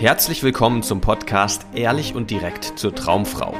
Herzlich 0.00 0.44
willkommen 0.44 0.84
zum 0.84 1.00
Podcast 1.00 1.66
Ehrlich 1.74 2.14
und 2.14 2.30
direkt 2.30 2.78
zur 2.78 2.94
Traumfrau. 2.94 3.52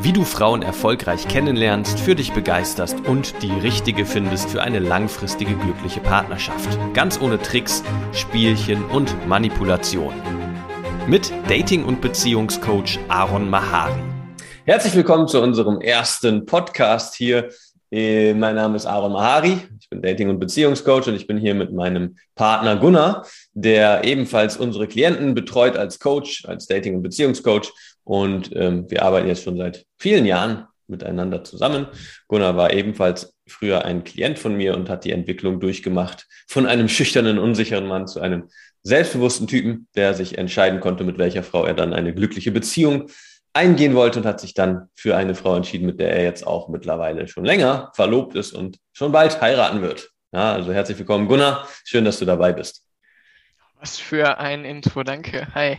Wie 0.00 0.12
du 0.12 0.24
Frauen 0.24 0.62
erfolgreich 0.62 1.28
kennenlernst, 1.28 2.00
für 2.00 2.16
dich 2.16 2.32
begeisterst 2.32 2.98
und 3.06 3.40
die 3.40 3.52
richtige 3.52 4.06
findest 4.06 4.50
für 4.50 4.60
eine 4.60 4.80
langfristige 4.80 5.54
glückliche 5.54 6.00
Partnerschaft. 6.00 6.76
Ganz 6.94 7.20
ohne 7.20 7.40
Tricks, 7.40 7.84
Spielchen 8.12 8.84
und 8.86 9.28
Manipulation. 9.28 10.14
Mit 11.06 11.30
Dating- 11.46 11.84
und 11.84 12.00
Beziehungscoach 12.00 12.98
Aaron 13.06 13.48
Mahari. 13.48 13.94
Herzlich 14.64 14.96
willkommen 14.96 15.28
zu 15.28 15.40
unserem 15.40 15.80
ersten 15.80 16.44
Podcast 16.44 17.14
hier. 17.14 17.50
Äh, 17.92 18.34
mein 18.34 18.56
Name 18.56 18.74
ist 18.74 18.86
Aaron 18.86 19.12
Mahari. 19.12 19.60
Bin 19.94 20.02
Dating- 20.02 20.30
und 20.30 20.38
Beziehungscoach 20.38 21.06
und 21.08 21.14
ich 21.14 21.26
bin 21.26 21.38
hier 21.38 21.54
mit 21.54 21.72
meinem 21.72 22.16
Partner 22.34 22.76
Gunnar, 22.76 23.26
der 23.52 24.04
ebenfalls 24.04 24.56
unsere 24.56 24.86
Klienten 24.86 25.34
betreut 25.34 25.76
als 25.76 25.98
Coach, 25.98 26.44
als 26.46 26.66
Dating- 26.66 26.96
und 26.96 27.02
Beziehungscoach. 27.02 27.72
Und 28.04 28.50
ähm, 28.54 28.90
wir 28.90 29.02
arbeiten 29.02 29.28
jetzt 29.28 29.44
schon 29.44 29.56
seit 29.56 29.86
vielen 29.98 30.26
Jahren 30.26 30.66
miteinander 30.86 31.44
zusammen. 31.44 31.86
Gunnar 32.28 32.56
war 32.56 32.72
ebenfalls 32.72 33.34
früher 33.46 33.84
ein 33.84 34.04
Klient 34.04 34.38
von 34.38 34.56
mir 34.56 34.74
und 34.74 34.90
hat 34.90 35.04
die 35.04 35.12
Entwicklung 35.12 35.60
durchgemacht 35.60 36.26
von 36.46 36.66
einem 36.66 36.88
schüchternen, 36.88 37.38
unsicheren 37.38 37.86
Mann 37.86 38.06
zu 38.06 38.20
einem 38.20 38.48
selbstbewussten 38.82 39.46
Typen, 39.46 39.88
der 39.94 40.12
sich 40.14 40.36
entscheiden 40.36 40.80
konnte, 40.80 41.04
mit 41.04 41.16
welcher 41.16 41.42
Frau 41.42 41.64
er 41.64 41.74
dann 41.74 41.94
eine 41.94 42.12
glückliche 42.14 42.52
Beziehung 42.52 43.08
eingehen 43.54 43.94
wollte 43.94 44.18
und 44.18 44.26
hat 44.26 44.40
sich 44.40 44.52
dann 44.52 44.88
für 44.94 45.16
eine 45.16 45.34
Frau 45.34 45.56
entschieden, 45.56 45.86
mit 45.86 46.00
der 46.00 46.14
er 46.14 46.24
jetzt 46.24 46.46
auch 46.46 46.68
mittlerweile 46.68 47.28
schon 47.28 47.44
länger 47.44 47.92
verlobt 47.94 48.34
ist 48.34 48.52
und 48.52 48.78
schon 48.92 49.12
bald 49.12 49.40
heiraten 49.40 49.80
wird. 49.80 50.10
Ja, 50.32 50.52
also 50.52 50.72
herzlich 50.72 50.98
willkommen, 50.98 51.28
Gunnar. 51.28 51.66
Schön, 51.84 52.04
dass 52.04 52.18
du 52.18 52.24
dabei 52.24 52.52
bist. 52.52 52.82
Was 53.78 53.98
für 53.98 54.38
ein 54.38 54.64
Intro, 54.64 55.04
danke. 55.04 55.46
Hi. 55.54 55.78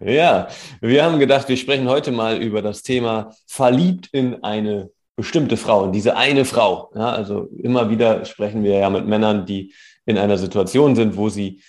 ja, 0.00 0.48
wir 0.80 1.04
haben 1.04 1.18
gedacht, 1.18 1.48
wir 1.48 1.56
sprechen 1.56 1.88
heute 1.88 2.12
mal 2.12 2.42
über 2.42 2.60
das 2.60 2.82
Thema 2.82 3.34
verliebt 3.46 4.08
in 4.12 4.42
eine 4.44 4.90
bestimmte 5.16 5.56
Frau, 5.56 5.84
in 5.84 5.92
diese 5.92 6.16
eine 6.16 6.44
Frau. 6.44 6.90
Ja, 6.94 7.12
also 7.12 7.48
immer 7.62 7.88
wieder 7.88 8.24
sprechen 8.24 8.62
wir 8.64 8.78
ja 8.78 8.90
mit 8.90 9.06
Männern, 9.06 9.46
die 9.46 9.72
in 10.06 10.18
einer 10.18 10.36
Situation 10.36 10.96
sind, 10.96 11.16
wo 11.16 11.28
sie 11.28 11.62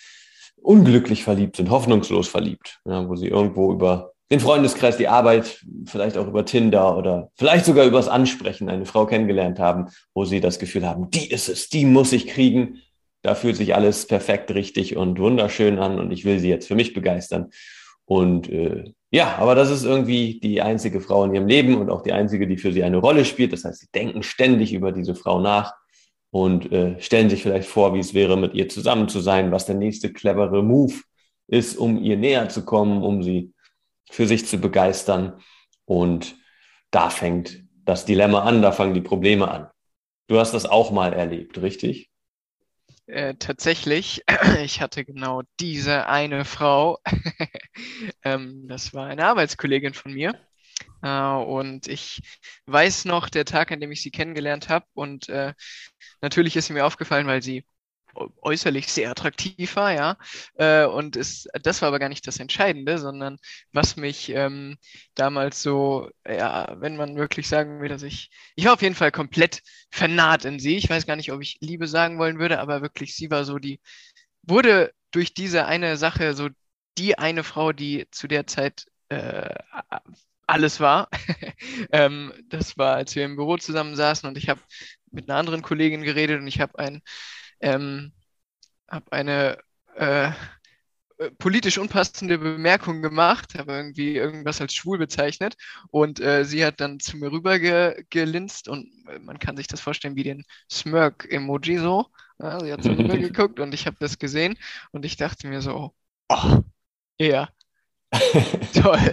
unglücklich 0.57 1.23
verliebt 1.23 1.57
sind, 1.57 1.69
hoffnungslos 1.69 2.27
verliebt, 2.27 2.79
ja, 2.85 3.07
wo 3.07 3.15
sie 3.15 3.27
irgendwo 3.27 3.71
über 3.71 4.14
den 4.31 4.39
Freundeskreis, 4.39 4.97
die 4.97 5.07
Arbeit, 5.07 5.63
vielleicht 5.85 6.17
auch 6.17 6.27
über 6.27 6.45
Tinder 6.45 6.97
oder 6.97 7.31
vielleicht 7.35 7.65
sogar 7.65 7.85
übers 7.85 8.07
Ansprechen 8.07 8.69
eine 8.69 8.85
Frau 8.85 9.05
kennengelernt 9.05 9.59
haben, 9.59 9.87
wo 10.13 10.25
sie 10.25 10.41
das 10.41 10.57
Gefühl 10.57 10.87
haben, 10.87 11.11
die 11.11 11.29
ist 11.29 11.47
es, 11.47 11.69
die 11.69 11.85
muss 11.85 12.11
ich 12.11 12.27
kriegen. 12.27 12.81
Da 13.21 13.35
fühlt 13.35 13.55
sich 13.55 13.75
alles 13.75 14.07
perfekt, 14.07 14.51
richtig 14.51 14.97
und 14.97 15.19
wunderschön 15.19 15.79
an 15.79 15.99
und 15.99 16.11
ich 16.11 16.25
will 16.25 16.39
sie 16.39 16.49
jetzt 16.49 16.67
für 16.67 16.75
mich 16.75 16.93
begeistern. 16.93 17.49
Und 18.05 18.49
äh, 18.49 18.93
ja, 19.11 19.35
aber 19.37 19.55
das 19.55 19.71
ist 19.71 19.83
irgendwie 19.83 20.39
die 20.39 20.61
einzige 20.61 21.01
Frau 21.01 21.23
in 21.23 21.33
ihrem 21.33 21.47
Leben 21.47 21.75
und 21.77 21.89
auch 21.89 22.01
die 22.01 22.13
einzige, 22.13 22.47
die 22.47 22.57
für 22.57 22.71
sie 22.71 22.83
eine 22.83 22.97
Rolle 22.97 23.25
spielt. 23.25 23.53
Das 23.53 23.63
heißt, 23.63 23.79
sie 23.79 23.87
denken 23.93 24.23
ständig 24.23 24.73
über 24.73 24.91
diese 24.91 25.15
Frau 25.15 25.39
nach 25.39 25.73
und 26.29 26.71
äh, 26.71 26.99
stellen 26.99 27.29
sich 27.29 27.41
vielleicht 27.41 27.67
vor, 27.67 27.93
wie 27.93 27.99
es 27.99 28.13
wäre, 28.13 28.37
mit 28.37 28.53
ihr 28.53 28.69
zusammen 28.69 29.07
zu 29.07 29.21
sein, 29.21 29.51
was 29.51 29.65
der 29.65 29.75
nächste 29.75 30.11
clevere 30.11 30.63
Move 30.63 30.93
ist, 31.47 31.77
um 31.77 31.97
ihr 31.97 32.17
näher 32.17 32.49
zu 32.49 32.63
kommen, 32.65 33.01
um 33.01 33.23
sie 33.23 33.53
für 34.09 34.27
sich 34.27 34.45
zu 34.45 34.59
begeistern. 34.59 35.41
Und 35.85 36.35
da 36.91 37.09
fängt 37.09 37.63
das 37.85 38.05
Dilemma 38.05 38.43
an, 38.43 38.61
da 38.61 38.71
fangen 38.71 38.93
die 38.93 39.01
Probleme 39.01 39.49
an. 39.49 39.69
Du 40.27 40.39
hast 40.39 40.53
das 40.53 40.65
auch 40.65 40.91
mal 40.91 41.13
erlebt, 41.13 41.61
richtig? 41.61 42.09
Äh, 43.07 43.35
tatsächlich, 43.35 44.23
ich 44.63 44.81
hatte 44.81 45.05
genau 45.05 45.43
diese 45.59 46.07
eine 46.07 46.45
Frau. 46.45 46.99
ähm, 48.23 48.67
das 48.67 48.93
war 48.93 49.07
eine 49.07 49.25
Arbeitskollegin 49.25 49.93
von 49.93 50.13
mir. 50.13 50.33
Äh, 51.03 51.09
und 51.09 51.87
ich 51.87 52.21
weiß 52.65 53.05
noch, 53.05 53.29
der 53.29 53.45
Tag, 53.45 53.71
an 53.71 53.79
dem 53.79 53.91
ich 53.91 54.01
sie 54.01 54.11
kennengelernt 54.11 54.69
habe. 54.69 54.85
Und 54.93 55.29
äh, 55.29 55.53
natürlich 56.21 56.55
ist 56.55 56.67
sie 56.67 56.73
mir 56.73 56.85
aufgefallen, 56.85 57.27
weil 57.27 57.43
sie 57.43 57.65
äußerlich 58.41 58.91
sehr 58.91 59.11
attraktiv 59.11 59.75
war, 59.75 59.93
ja. 59.93 60.17
Äh, 60.55 60.85
und 60.85 61.15
es, 61.15 61.47
das 61.61 61.81
war 61.81 61.89
aber 61.89 61.99
gar 61.99 62.09
nicht 62.09 62.27
das 62.27 62.39
Entscheidende, 62.39 62.97
sondern 62.97 63.37
was 63.71 63.95
mich 63.95 64.29
ähm, 64.29 64.77
damals 65.15 65.61
so, 65.61 66.09
ja, 66.27 66.75
wenn 66.79 66.95
man 66.97 67.15
wirklich 67.15 67.47
sagen 67.47 67.81
will, 67.81 67.89
dass 67.89 68.03
ich, 68.03 68.29
ich 68.55 68.65
war 68.65 68.73
auf 68.73 68.81
jeden 68.81 68.95
Fall 68.95 69.11
komplett 69.11 69.61
vernarrt 69.91 70.45
in 70.45 70.59
sie. 70.59 70.77
Ich 70.77 70.89
weiß 70.89 71.05
gar 71.05 71.15
nicht, 71.15 71.31
ob 71.31 71.41
ich 71.41 71.57
Liebe 71.61 71.87
sagen 71.87 72.19
wollen 72.19 72.39
würde, 72.39 72.59
aber 72.59 72.81
wirklich, 72.81 73.15
sie 73.15 73.29
war 73.31 73.45
so 73.45 73.59
die, 73.59 73.79
wurde 74.43 74.91
durch 75.11 75.33
diese 75.33 75.65
eine 75.65 75.97
Sache 75.97 76.33
so 76.33 76.49
die 76.97 77.17
eine 77.17 77.43
Frau, 77.43 77.73
die 77.73 78.07
zu 78.11 78.27
der 78.27 78.47
Zeit 78.47 78.85
äh, 79.09 79.53
alles 80.47 80.79
war. 80.79 81.09
ähm, 81.91 82.33
das 82.49 82.77
war, 82.77 82.95
als 82.95 83.15
wir 83.15 83.25
im 83.25 83.35
Büro 83.35 83.57
zusammen 83.57 83.95
saßen 83.95 84.27
und 84.27 84.37
ich 84.37 84.49
habe 84.49 84.61
mit 85.11 85.29
einer 85.29 85.39
anderen 85.39 85.61
Kollegin 85.61 86.01
geredet 86.03 86.39
und 86.41 86.47
ich 86.47 86.59
habe 86.59 86.77
ein 86.79 87.01
ähm, 87.59 88.13
habe 88.89 89.11
eine 89.11 89.57
äh, 89.95 90.31
politisch 91.37 91.77
unpassende 91.77 92.37
Bemerkung 92.37 93.01
gemacht, 93.01 93.57
habe 93.57 93.73
irgendwie 93.73 94.15
irgendwas 94.15 94.59
als 94.61 94.73
schwul 94.73 94.97
bezeichnet 94.97 95.55
und 95.89 96.19
äh, 96.19 96.43
sie 96.43 96.65
hat 96.65 96.81
dann 96.81 96.99
zu 96.99 97.17
mir 97.17 97.31
rüber 97.31 97.57
ge 97.59 98.03
gelinst 98.09 98.67
und 98.67 98.89
man 99.21 99.39
kann 99.39 99.55
sich 99.55 99.67
das 99.67 99.79
vorstellen 99.79 100.15
wie 100.17 100.23
den 100.23 100.43
Smirk-Emoji 100.69 101.77
so. 101.79 102.07
Ja, 102.39 102.59
sie 102.59 102.73
hat 102.73 102.83
so 102.83 102.91
rüber 102.91 103.17
geguckt 103.17 103.59
und 103.61 103.73
ich 103.73 103.85
habe 103.87 103.95
das 103.99 104.19
gesehen 104.19 104.57
und 104.91 105.05
ich 105.05 105.15
dachte 105.15 105.47
mir 105.47 105.61
so, 105.61 105.93
oh, 106.29 106.61
ja, 107.19 107.49
Toll. 108.73 109.11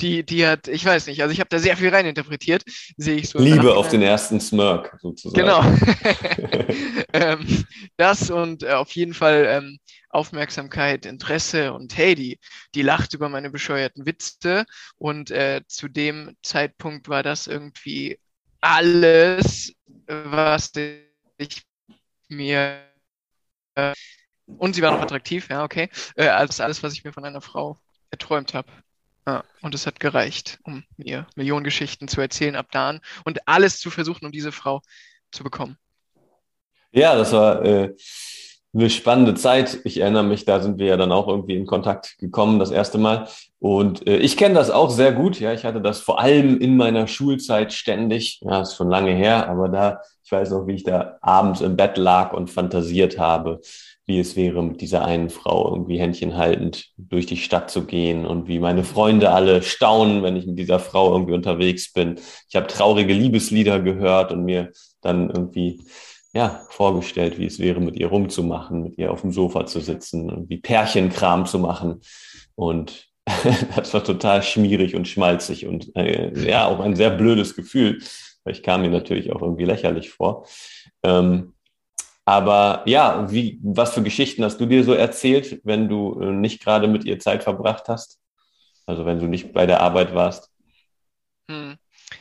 Die, 0.00 0.24
die 0.24 0.46
hat, 0.46 0.68
ich 0.68 0.84
weiß 0.84 1.06
nicht, 1.06 1.22
also 1.22 1.32
ich 1.32 1.40
habe 1.40 1.48
da 1.48 1.58
sehr 1.58 1.76
viel 1.76 1.88
reininterpretiert, 1.88 2.62
sehe 2.96 3.16
ich 3.16 3.28
so. 3.28 3.38
Liebe 3.38 3.74
auf 3.76 3.88
den 3.88 4.02
ersten 4.02 4.40
Smirk, 4.40 4.96
sozusagen. 5.00 5.34
Genau. 5.34 5.62
ähm, 7.12 7.64
das 7.96 8.30
und 8.30 8.62
äh, 8.62 8.72
auf 8.72 8.90
jeden 8.92 9.14
Fall 9.14 9.46
ähm, 9.48 9.78
Aufmerksamkeit, 10.10 11.06
Interesse 11.06 11.72
und 11.72 11.96
hey, 11.96 12.14
die, 12.14 12.38
die 12.74 12.82
lacht 12.82 13.14
über 13.14 13.28
meine 13.28 13.50
bescheuerten 13.50 14.06
Witze. 14.06 14.64
Und 14.96 15.30
äh, 15.30 15.62
zu 15.66 15.88
dem 15.88 16.36
Zeitpunkt 16.42 17.08
war 17.08 17.22
das 17.22 17.46
irgendwie 17.46 18.18
alles, 18.60 19.72
was 20.06 20.72
ich 21.38 21.62
mir 22.28 22.80
äh, 23.74 23.92
und 24.46 24.74
sie 24.74 24.82
war 24.82 24.92
noch 24.92 25.00
attraktiv, 25.00 25.48
ja, 25.50 25.64
okay, 25.64 25.90
äh, 26.14 26.28
als 26.28 26.60
alles, 26.60 26.82
was 26.82 26.92
ich 26.92 27.04
mir 27.04 27.12
von 27.12 27.24
einer 27.24 27.40
Frau 27.40 27.78
erträumt 28.10 28.54
habe. 28.54 28.70
Ja, 29.26 29.44
und 29.60 29.74
es 29.74 29.86
hat 29.86 29.98
gereicht, 29.98 30.60
um 30.62 30.84
mir 30.96 31.26
Millionen 31.34 31.64
Geschichten 31.64 32.06
zu 32.06 32.20
erzählen 32.20 32.54
ab 32.54 32.68
da 32.70 32.90
an 32.90 33.00
und 33.24 33.48
alles 33.48 33.80
zu 33.80 33.90
versuchen, 33.90 34.24
um 34.26 34.32
diese 34.32 34.52
Frau 34.52 34.82
zu 35.32 35.42
bekommen. 35.42 35.76
Ja, 36.92 37.16
das 37.16 37.32
war 37.32 37.64
äh, 37.64 37.94
eine 38.72 38.90
spannende 38.90 39.34
Zeit. 39.34 39.80
Ich 39.84 39.98
erinnere 40.00 40.22
mich, 40.22 40.44
da 40.44 40.60
sind 40.60 40.78
wir 40.78 40.86
ja 40.86 40.96
dann 40.96 41.10
auch 41.10 41.26
irgendwie 41.28 41.56
in 41.56 41.66
Kontakt 41.66 42.16
gekommen, 42.18 42.58
das 42.58 42.70
erste 42.70 42.98
Mal. 42.98 43.26
Und 43.58 44.06
äh, 44.06 44.18
ich 44.18 44.36
kenne 44.36 44.54
das 44.54 44.70
auch 44.70 44.90
sehr 44.90 45.12
gut. 45.12 45.40
Ja, 45.40 45.52
ich 45.52 45.64
hatte 45.64 45.80
das 45.80 46.00
vor 46.00 46.20
allem 46.20 46.60
in 46.60 46.76
meiner 46.76 47.06
Schulzeit 47.08 47.72
ständig. 47.72 48.40
Ja, 48.42 48.60
ist 48.62 48.76
schon 48.76 48.90
lange 48.90 49.12
her, 49.12 49.48
aber 49.48 49.68
da, 49.68 50.00
ich 50.24 50.30
weiß 50.30 50.50
noch, 50.50 50.66
wie 50.66 50.74
ich 50.74 50.84
da 50.84 51.18
abends 51.20 51.62
im 51.62 51.76
Bett 51.76 51.96
lag 51.96 52.32
und 52.32 52.50
fantasiert 52.50 53.18
habe, 53.18 53.60
wie 54.06 54.20
es 54.20 54.36
wäre, 54.36 54.62
mit 54.62 54.80
dieser 54.80 55.04
einen 55.04 55.30
Frau 55.30 55.68
irgendwie 55.70 55.98
Händchen 55.98 56.36
haltend 56.36 56.92
durch 56.96 57.26
die 57.26 57.36
Stadt 57.36 57.70
zu 57.70 57.84
gehen 57.84 58.24
und 58.24 58.46
wie 58.46 58.60
meine 58.60 58.84
Freunde 58.84 59.32
alle 59.32 59.62
staunen, 59.62 60.22
wenn 60.22 60.36
ich 60.36 60.46
mit 60.46 60.58
dieser 60.58 60.78
Frau 60.78 61.12
irgendwie 61.12 61.34
unterwegs 61.34 61.92
bin. 61.92 62.20
Ich 62.48 62.54
habe 62.54 62.68
traurige 62.68 63.12
Liebeslieder 63.12 63.80
gehört 63.80 64.32
und 64.32 64.44
mir 64.44 64.70
dann 65.00 65.28
irgendwie 65.28 65.80
ja, 66.32 66.60
vorgestellt, 66.68 67.38
wie 67.38 67.46
es 67.46 67.58
wäre, 67.58 67.80
mit 67.80 67.96
ihr 67.96 68.08
rumzumachen, 68.08 68.82
mit 68.82 68.98
ihr 68.98 69.10
auf 69.10 69.22
dem 69.22 69.32
Sofa 69.32 69.66
zu 69.66 69.80
sitzen 69.80 70.30
und 70.30 70.50
wie 70.50 70.58
Pärchenkram 70.58 71.46
zu 71.46 71.58
machen. 71.58 72.02
Und 72.54 73.08
das 73.74 73.92
war 73.92 74.04
total 74.04 74.42
schmierig 74.42 74.94
und 74.94 75.08
schmalzig 75.08 75.66
und 75.66 75.96
äh, 75.96 76.32
ja, 76.48 76.66
auch 76.66 76.78
ein 76.78 76.94
sehr 76.94 77.10
blödes 77.10 77.56
Gefühl. 77.56 77.98
Ich 78.44 78.62
kam 78.62 78.82
mir 78.82 78.90
natürlich 78.90 79.32
auch 79.32 79.42
irgendwie 79.42 79.64
lächerlich 79.64 80.10
vor. 80.10 80.46
Ähm, 81.02 81.54
aber 82.26 82.82
ja, 82.86 83.30
wie, 83.30 83.60
was 83.62 83.94
für 83.94 84.02
Geschichten 84.02 84.44
hast 84.44 84.58
du 84.60 84.66
dir 84.66 84.84
so 84.84 84.92
erzählt, 84.92 85.60
wenn 85.64 85.88
du 85.88 86.20
äh, 86.20 86.32
nicht 86.32 86.62
gerade 86.62 86.88
mit 86.88 87.04
ihr 87.04 87.20
Zeit 87.20 87.44
verbracht 87.44 87.84
hast? 87.88 88.20
Also 88.84 89.06
wenn 89.06 89.20
du 89.20 89.26
nicht 89.26 89.52
bei 89.52 89.66
der 89.66 89.80
Arbeit 89.80 90.14
warst? 90.14 90.50
Hm. 91.48 91.76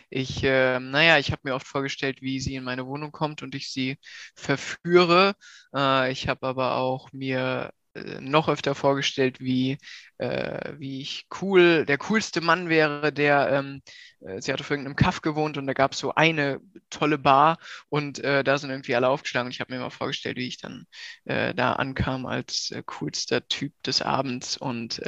Ich, 0.09 0.43
äh, 0.43 0.79
naja, 0.79 1.19
ich 1.19 1.31
habe 1.31 1.41
mir 1.43 1.55
oft 1.55 1.67
vorgestellt, 1.67 2.21
wie 2.21 2.39
sie 2.39 2.55
in 2.55 2.63
meine 2.63 2.85
Wohnung 2.87 3.11
kommt 3.11 3.43
und 3.43 3.55
ich 3.55 3.71
sie 3.71 3.97
verführe. 4.35 5.35
Äh, 5.75 6.11
ich 6.11 6.27
habe 6.27 6.47
aber 6.47 6.75
auch 6.77 7.11
mir 7.11 7.71
noch 8.19 8.49
öfter 8.49 8.75
vorgestellt, 8.75 9.39
wie, 9.39 9.77
äh, 10.17 10.73
wie 10.77 11.01
ich 11.01 11.27
cool, 11.41 11.85
der 11.85 11.97
coolste 11.97 12.41
Mann 12.41 12.67
wäre, 12.67 13.13
der, 13.13 13.49
ähm, 13.51 13.81
äh, 14.19 14.41
sie 14.41 14.51
hat 14.51 14.59
auf 14.59 14.69
irgendeinem 14.69 14.97
Kaff 14.97 15.21
gewohnt 15.21 15.57
und 15.57 15.65
da 15.65 15.73
gab 15.73 15.93
es 15.93 15.99
so 15.99 16.13
eine 16.13 16.59
tolle 16.89 17.17
Bar 17.17 17.57
und 17.89 18.19
äh, 18.19 18.43
da 18.43 18.57
sind 18.57 18.69
irgendwie 18.69 18.95
alle 18.95 19.07
aufgeschlagen 19.07 19.47
und 19.47 19.53
ich 19.53 19.61
habe 19.61 19.73
mir 19.73 19.79
mal 19.79 19.89
vorgestellt, 19.89 20.37
wie 20.37 20.47
ich 20.47 20.57
dann 20.57 20.85
äh, 21.23 21.53
da 21.53 21.73
ankam 21.73 22.25
als 22.25 22.71
äh, 22.71 22.83
coolster 22.85 23.47
Typ 23.47 23.73
des 23.83 24.01
Abends 24.01 24.57
und 24.57 25.01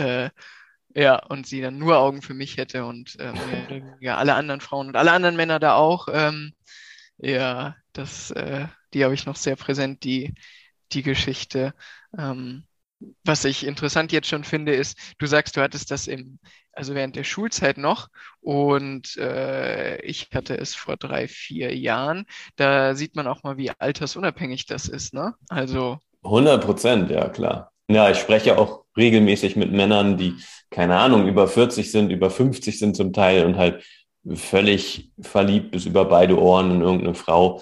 ja, 0.95 1.17
und 1.27 1.45
sie 1.45 1.61
dann 1.61 1.77
nur 1.77 1.99
Augen 1.99 2.23
für 2.23 2.33
mich 2.33 2.57
hätte 2.57 2.85
und 2.85 3.17
ähm, 3.19 3.35
ja, 4.01 4.17
alle 4.17 4.33
anderen 4.33 4.61
Frauen 4.61 4.87
und 4.87 4.95
alle 4.95 5.11
anderen 5.11 5.35
Männer 5.35 5.59
da 5.59 5.75
auch. 5.75 6.07
Ähm, 6.11 6.53
ja, 7.17 7.75
das, 7.93 8.33
die 8.93 9.03
habe 9.03 9.13
ich 9.13 9.25
noch 9.25 9.35
sehr 9.35 9.55
präsent, 9.55 10.03
die, 10.03 10.33
die 10.91 11.03
Geschichte. 11.03 11.73
Ähm, 12.17 12.66
was 13.23 13.45
ich 13.45 13.65
interessant 13.65 14.11
jetzt 14.11 14.27
schon 14.27 14.43
finde, 14.43 14.73
ist, 14.73 14.97
du 15.19 15.27
sagst, 15.27 15.55
du 15.57 15.61
hattest 15.61 15.91
das 15.91 16.07
im, 16.07 16.39
also 16.71 16.95
während 16.95 17.15
der 17.15 17.23
Schulzeit 17.23 17.77
noch 17.77 18.07
und 18.41 19.17
äh, 19.17 20.01
ich 20.01 20.29
hatte 20.33 20.57
es 20.57 20.75
vor 20.75 20.97
drei, 20.97 21.27
vier 21.27 21.75
Jahren. 21.75 22.25
Da 22.55 22.95
sieht 22.95 23.15
man 23.15 23.27
auch 23.27 23.43
mal, 23.43 23.57
wie 23.57 23.71
altersunabhängig 23.77 24.65
das 24.65 24.87
ist, 24.87 25.13
ne? 25.13 25.35
Also. 25.49 25.99
100 26.23 26.63
Prozent, 26.63 27.09
ja, 27.11 27.29
klar. 27.29 27.71
Ja, 27.89 28.09
ich 28.09 28.17
spreche 28.17 28.57
auch 28.57 28.83
regelmäßig 28.97 29.55
mit 29.55 29.71
Männern, 29.71 30.17
die, 30.17 30.35
keine 30.71 30.97
Ahnung, 30.97 31.27
über 31.27 31.47
40 31.47 31.91
sind, 31.91 32.09
über 32.11 32.29
50 32.29 32.77
sind 32.79 32.95
zum 32.95 33.13
Teil 33.13 33.45
und 33.45 33.57
halt 33.57 33.83
völlig 34.33 35.11
verliebt 35.21 35.71
bis 35.71 35.85
über 35.85 36.05
beide 36.05 36.37
Ohren 36.39 36.71
in 36.71 36.81
irgendeine 36.81 37.13
Frau 37.15 37.61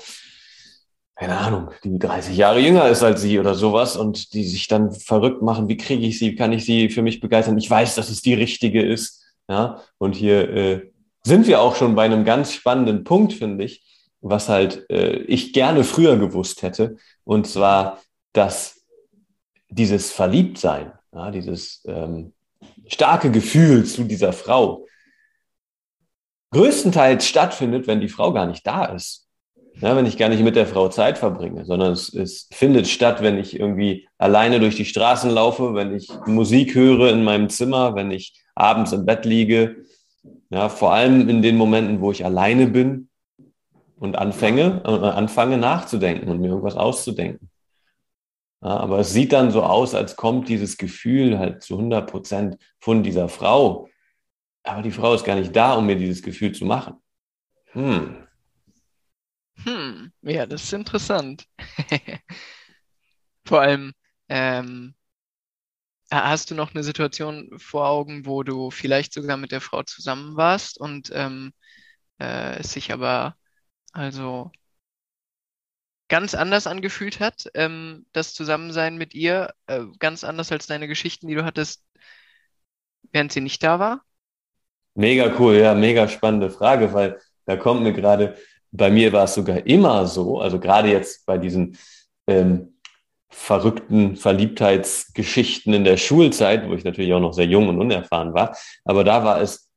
keine 1.15 1.37
Ahnung, 1.37 1.71
die 1.83 1.97
30 1.97 2.35
Jahre 2.35 2.59
jünger 2.59 2.89
ist 2.89 3.01
als 3.01 3.21
sie 3.21 3.39
oder 3.39 3.55
sowas 3.55 3.95
und 3.95 4.33
die 4.33 4.43
sich 4.43 4.67
dann 4.67 4.91
verrückt 4.91 5.41
machen, 5.41 5.69
wie 5.69 5.77
kriege 5.77 6.05
ich 6.05 6.19
sie, 6.19 6.35
kann 6.35 6.51
ich 6.51 6.65
sie 6.65 6.89
für 6.89 7.01
mich 7.01 7.21
begeistern? 7.21 7.57
Ich 7.57 7.69
weiß, 7.69 7.95
dass 7.95 8.09
es 8.09 8.21
die 8.21 8.33
richtige 8.33 8.85
ist. 8.85 9.23
Ja, 9.47 9.81
und 9.97 10.15
hier 10.15 10.49
äh, 10.49 10.91
sind 11.23 11.47
wir 11.47 11.61
auch 11.61 11.75
schon 11.75 11.95
bei 11.95 12.03
einem 12.03 12.25
ganz 12.25 12.53
spannenden 12.53 13.03
Punkt, 13.03 13.33
finde 13.33 13.63
ich, 13.63 13.83
was 14.21 14.49
halt 14.49 14.89
äh, 14.89 15.17
ich 15.23 15.53
gerne 15.53 15.83
früher 15.83 16.17
gewusst 16.17 16.63
hätte. 16.63 16.97
Und 17.23 17.47
zwar, 17.47 18.01
dass 18.33 18.83
dieses 19.69 20.11
Verliebtsein, 20.11 20.91
ja, 21.13 21.31
dieses 21.31 21.83
ähm, 21.85 22.33
starke 22.87 23.31
Gefühl 23.31 23.85
zu 23.85 24.03
dieser 24.03 24.33
Frau 24.33 24.85
größtenteils 26.51 27.27
stattfindet, 27.27 27.87
wenn 27.87 28.01
die 28.01 28.09
Frau 28.09 28.33
gar 28.33 28.47
nicht 28.47 28.65
da 28.65 28.85
ist. 28.85 29.24
Ja, 29.81 29.95
wenn 29.95 30.05
ich 30.05 30.17
gar 30.17 30.29
nicht 30.29 30.41
mit 30.41 30.55
der 30.55 30.67
Frau 30.67 30.87
Zeit 30.87 31.17
verbringe, 31.17 31.65
sondern 31.65 31.91
es, 31.91 32.13
es 32.13 32.47
findet 32.51 32.87
statt, 32.87 33.21
wenn 33.21 33.37
ich 33.37 33.59
irgendwie 33.59 34.07
alleine 34.17 34.59
durch 34.59 34.75
die 34.75 34.85
Straßen 34.85 35.29
laufe, 35.29 35.75
wenn 35.75 35.93
ich 35.93 36.09
Musik 36.25 36.75
höre 36.75 37.11
in 37.11 37.23
meinem 37.25 37.49
Zimmer, 37.49 37.93
wenn 37.93 38.09
ich 38.09 38.41
abends 38.55 38.93
im 38.93 39.05
Bett 39.05 39.25
liege. 39.25 39.83
Ja, 40.49 40.69
vor 40.69 40.93
allem 40.93 41.27
in 41.27 41.41
den 41.41 41.57
Momenten, 41.57 41.99
wo 41.99 42.11
ich 42.11 42.23
alleine 42.23 42.67
bin 42.67 43.09
und 43.97 44.17
anfange, 44.17 44.81
äh, 44.85 44.89
anfange 44.89 45.57
nachzudenken 45.57 46.29
und 46.29 46.39
mir 46.39 46.47
irgendwas 46.47 46.77
auszudenken. 46.77 47.49
Ja, 48.63 48.77
aber 48.77 48.99
es 48.99 49.11
sieht 49.11 49.33
dann 49.33 49.51
so 49.51 49.61
aus, 49.61 49.93
als 49.93 50.15
kommt 50.15 50.47
dieses 50.47 50.77
Gefühl 50.77 51.37
halt 51.37 51.63
zu 51.63 51.75
100 51.75 52.09
Prozent 52.09 52.57
von 52.79 53.03
dieser 53.03 53.27
Frau. 53.27 53.89
Aber 54.63 54.81
die 54.81 54.91
Frau 54.91 55.13
ist 55.13 55.25
gar 55.25 55.35
nicht 55.35 55.55
da, 55.55 55.73
um 55.73 55.85
mir 55.85 55.97
dieses 55.97 56.23
Gefühl 56.23 56.53
zu 56.53 56.65
machen. 56.65 56.95
Hm, 57.73 58.24
hm, 59.65 60.11
ja, 60.21 60.45
das 60.45 60.63
ist 60.63 60.73
interessant. 60.73 61.47
Vor 63.45 63.61
allem, 63.61 63.93
ähm, 64.29 64.95
hast 66.11 66.51
du 66.51 66.55
noch 66.55 66.73
eine 66.73 66.83
Situation 66.83 67.49
vor 67.57 67.87
Augen, 67.87 68.25
wo 68.25 68.43
du 68.43 68.71
vielleicht 68.71 69.13
sogar 69.13 69.37
mit 69.37 69.51
der 69.51 69.61
Frau 69.61 69.83
zusammen 69.83 70.35
warst 70.37 70.79
und 70.79 71.11
ähm, 71.13 71.51
äh, 72.19 72.59
es 72.59 72.73
sich 72.73 72.93
aber 72.93 73.35
also 73.91 74.51
ganz 76.07 76.35
anders 76.35 76.67
angefühlt 76.67 77.19
hat, 77.19 77.49
ähm, 77.55 78.05
das 78.13 78.33
Zusammensein 78.33 78.97
mit 78.97 79.15
ihr, 79.15 79.53
äh, 79.67 79.81
ganz 79.99 80.23
anders 80.23 80.51
als 80.51 80.67
deine 80.67 80.87
Geschichten, 80.87 81.27
die 81.27 81.35
du 81.35 81.43
hattest, 81.43 81.83
während 83.11 83.31
sie 83.31 83.41
nicht 83.41 83.63
da 83.63 83.79
war? 83.79 84.01
Mega 84.93 85.33
cool, 85.39 85.55
ja, 85.55 85.73
mega 85.73 86.07
spannende 86.07 86.51
Frage, 86.51 86.93
weil 86.93 87.19
da 87.45 87.57
kommt 87.57 87.81
mir 87.81 87.93
gerade 87.93 88.37
bei 88.71 88.89
mir 88.89 89.13
war 89.13 89.25
es 89.25 89.33
sogar 89.33 89.65
immer 89.65 90.05
so, 90.05 90.39
also 90.39 90.59
gerade 90.59 90.89
jetzt 90.89 91.25
bei 91.25 91.37
diesen 91.37 91.77
ähm, 92.27 92.73
verrückten 93.29 94.15
Verliebtheitsgeschichten 94.15 95.73
in 95.73 95.83
der 95.83 95.97
Schulzeit, 95.97 96.67
wo 96.69 96.73
ich 96.73 96.83
natürlich 96.83 97.13
auch 97.13 97.19
noch 97.19 97.33
sehr 97.33 97.47
jung 97.47 97.69
und 97.69 97.79
unerfahren 97.79 98.33
war, 98.33 98.55
aber 98.83 99.03
da 99.03 99.23
war 99.23 99.41
es 99.41 99.69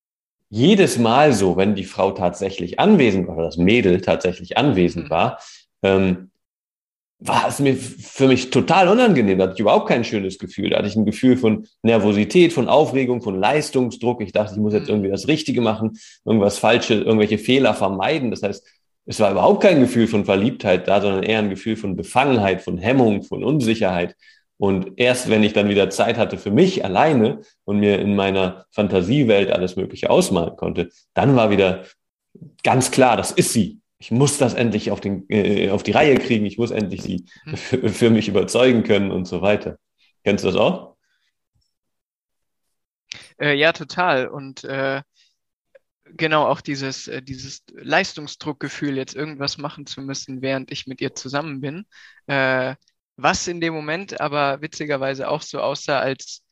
jedes 0.50 0.99
Mal 0.99 1.32
so, 1.32 1.56
wenn 1.56 1.75
die 1.75 1.85
Frau 1.85 2.12
tatsächlich 2.12 2.81
anwesend 2.81 3.29
war, 3.29 3.37
oder 3.37 3.46
das 3.46 3.58
Mädel 3.58 4.00
tatsächlich 4.00 4.56
anwesend 4.56 5.06
mhm. 5.06 5.11
war, 5.11 5.38
ähm, 5.82 6.31
war 7.20 7.49
es 7.49 7.58
mir 7.58 7.75
für 7.75 8.29
mich 8.29 8.50
total 8.50 8.88
unangenehm. 8.88 9.38
Da 9.38 9.44
hatte 9.44 9.55
ich 9.55 9.61
überhaupt 9.61 9.88
kein 9.88 10.05
schönes 10.05 10.38
Gefühl. 10.38 10.70
Da 10.70 10.79
hatte 10.79 10.88
ich 10.88 10.94
ein 10.94 11.05
Gefühl 11.05 11.37
von 11.37 11.67
Nervosität, 11.82 12.52
von 12.52 12.69
Aufregung, 12.69 13.23
von 13.23 13.38
Leistungsdruck. 13.38 14.20
Ich 14.20 14.31
dachte, 14.31 14.55
ich 14.55 14.61
muss 14.61 14.73
jetzt 14.73 14.85
mhm. 14.85 14.94
irgendwie 14.94 15.11
das 15.11 15.26
Richtige 15.26 15.61
machen, 15.61 15.99
irgendwas 16.25 16.58
Falsche, 16.58 16.94
irgendwelche 16.94 17.38
Fehler 17.38 17.75
vermeiden. 17.75 18.31
Das 18.31 18.43
heißt, 18.43 18.64
es 19.09 19.21
war 19.21 19.31
überhaupt 19.31 19.63
kein 19.63 19.81
Gefühl 19.81 20.07
von 20.07 20.27
Verliebtheit 20.27 20.87
da, 20.87 21.01
sondern 21.01 21.23
eher 21.23 21.39
ein 21.39 21.49
Gefühl 21.49 21.77
von 21.77 21.97
Befangenheit, 21.97 22.61
von 22.61 22.77
Hemmung, 22.77 23.23
von 23.23 23.43
Unsicherheit. 23.43 24.15
Und 24.59 24.93
erst 24.97 25.31
wenn 25.31 25.43
ich 25.43 25.55
dann 25.55 25.71
wieder 25.71 25.89
Zeit 25.89 26.19
hatte 26.19 26.37
für 26.37 26.51
mich 26.51 26.85
alleine 26.85 27.41
und 27.65 27.81
mir 27.81 27.99
in 28.01 28.15
meiner 28.15 28.67
Fantasiewelt 28.71 29.51
alles 29.51 29.77
Mögliche 29.77 30.11
ausmalen 30.11 30.57
konnte, 30.57 30.91
dann 31.15 31.37
war 31.37 31.51
wieder 31.51 31.85
ganz 32.63 32.91
klar, 32.91 33.17
das 33.17 33.31
ist 33.31 33.55
sie. 33.55 33.81
Ich 33.99 34.11
muss 34.11 34.37
das 34.37 34.53
endlich 34.53 34.91
auf, 34.91 35.01
den, 35.01 35.25
äh, 35.31 35.71
auf 35.71 35.83
die 35.83 35.93
Reihe 35.93 36.17
kriegen. 36.17 36.45
Ich 36.45 36.59
muss 36.59 36.71
endlich 36.71 37.03
sie 37.03 37.25
hm. 37.45 37.57
für, 37.57 37.89
für 37.89 38.11
mich 38.11 38.29
überzeugen 38.29 38.83
können 38.83 39.11
und 39.11 39.25
so 39.25 39.41
weiter. 39.41 39.79
Kennst 40.23 40.45
du 40.45 40.49
das 40.49 40.57
auch? 40.57 40.97
Äh, 43.41 43.55
ja, 43.55 43.73
total. 43.73 44.29
Und 44.29 44.65
äh, 44.65 45.01
genau 46.17 46.47
auch 46.47 46.61
dieses, 46.61 47.09
äh, 47.09 47.23
dieses 47.23 47.63
Leistungsdruckgefühl, 47.73 48.97
jetzt 48.97 49.15
irgendwas 49.15 49.59
machen 49.59 49.87
zu 49.87 50.01
müssen, 50.03 50.43
während 50.43 50.71
ich 50.71 50.87
mit 50.87 51.01
ihr 51.01 51.15
zusammen 51.15 51.61
bin. 51.61 51.87
Äh, 52.27 52.75
was 53.17 53.49
in 53.49 53.61
dem 53.61 53.75
Moment 53.75 54.21
aber 54.21 54.63
witzigerweise 54.63 55.29
auch 55.29 55.43
so 55.43 55.61
aussah, 55.61 55.99
als 56.01 56.43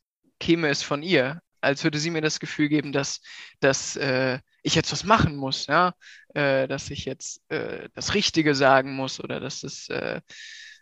käme 0.40 0.68
es 0.68 0.82
von 0.82 1.02
ihr, 1.02 1.40
als 1.60 1.84
würde 1.84 1.98
sie 1.98 2.10
mir 2.10 2.22
das 2.22 2.40
Gefühl 2.40 2.68
geben, 2.68 2.92
dass, 2.92 3.20
dass 3.60 3.96
äh, 3.96 4.40
ich 4.62 4.74
jetzt 4.74 4.92
was 4.92 5.04
machen 5.04 5.36
muss, 5.36 5.66
ja, 5.66 5.94
äh, 6.34 6.66
dass 6.68 6.90
ich 6.90 7.04
jetzt 7.04 7.40
äh, 7.50 7.88
das 7.94 8.14
Richtige 8.14 8.54
sagen 8.54 8.94
muss 8.94 9.20
oder 9.20 9.40
dass 9.40 9.62
es 9.62 9.88
äh, 9.88 10.20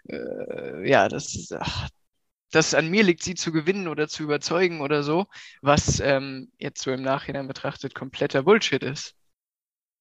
äh, 0.08 0.88
ja, 0.88 1.08
das, 1.08 1.50
ach, 1.58 1.88
dass 2.50 2.68
es 2.68 2.74
an 2.74 2.88
mir 2.88 3.02
liegt, 3.02 3.22
sie 3.22 3.34
zu 3.34 3.52
gewinnen 3.52 3.88
oder 3.88 4.08
zu 4.08 4.22
überzeugen 4.22 4.80
oder 4.80 5.02
so, 5.02 5.26
was 5.62 6.00
ähm, 6.00 6.50
jetzt 6.58 6.82
so 6.82 6.90
im 6.90 7.02
Nachhinein 7.02 7.48
betrachtet 7.48 7.94
kompletter 7.94 8.42
Bullshit 8.44 8.82
ist. 8.82 9.14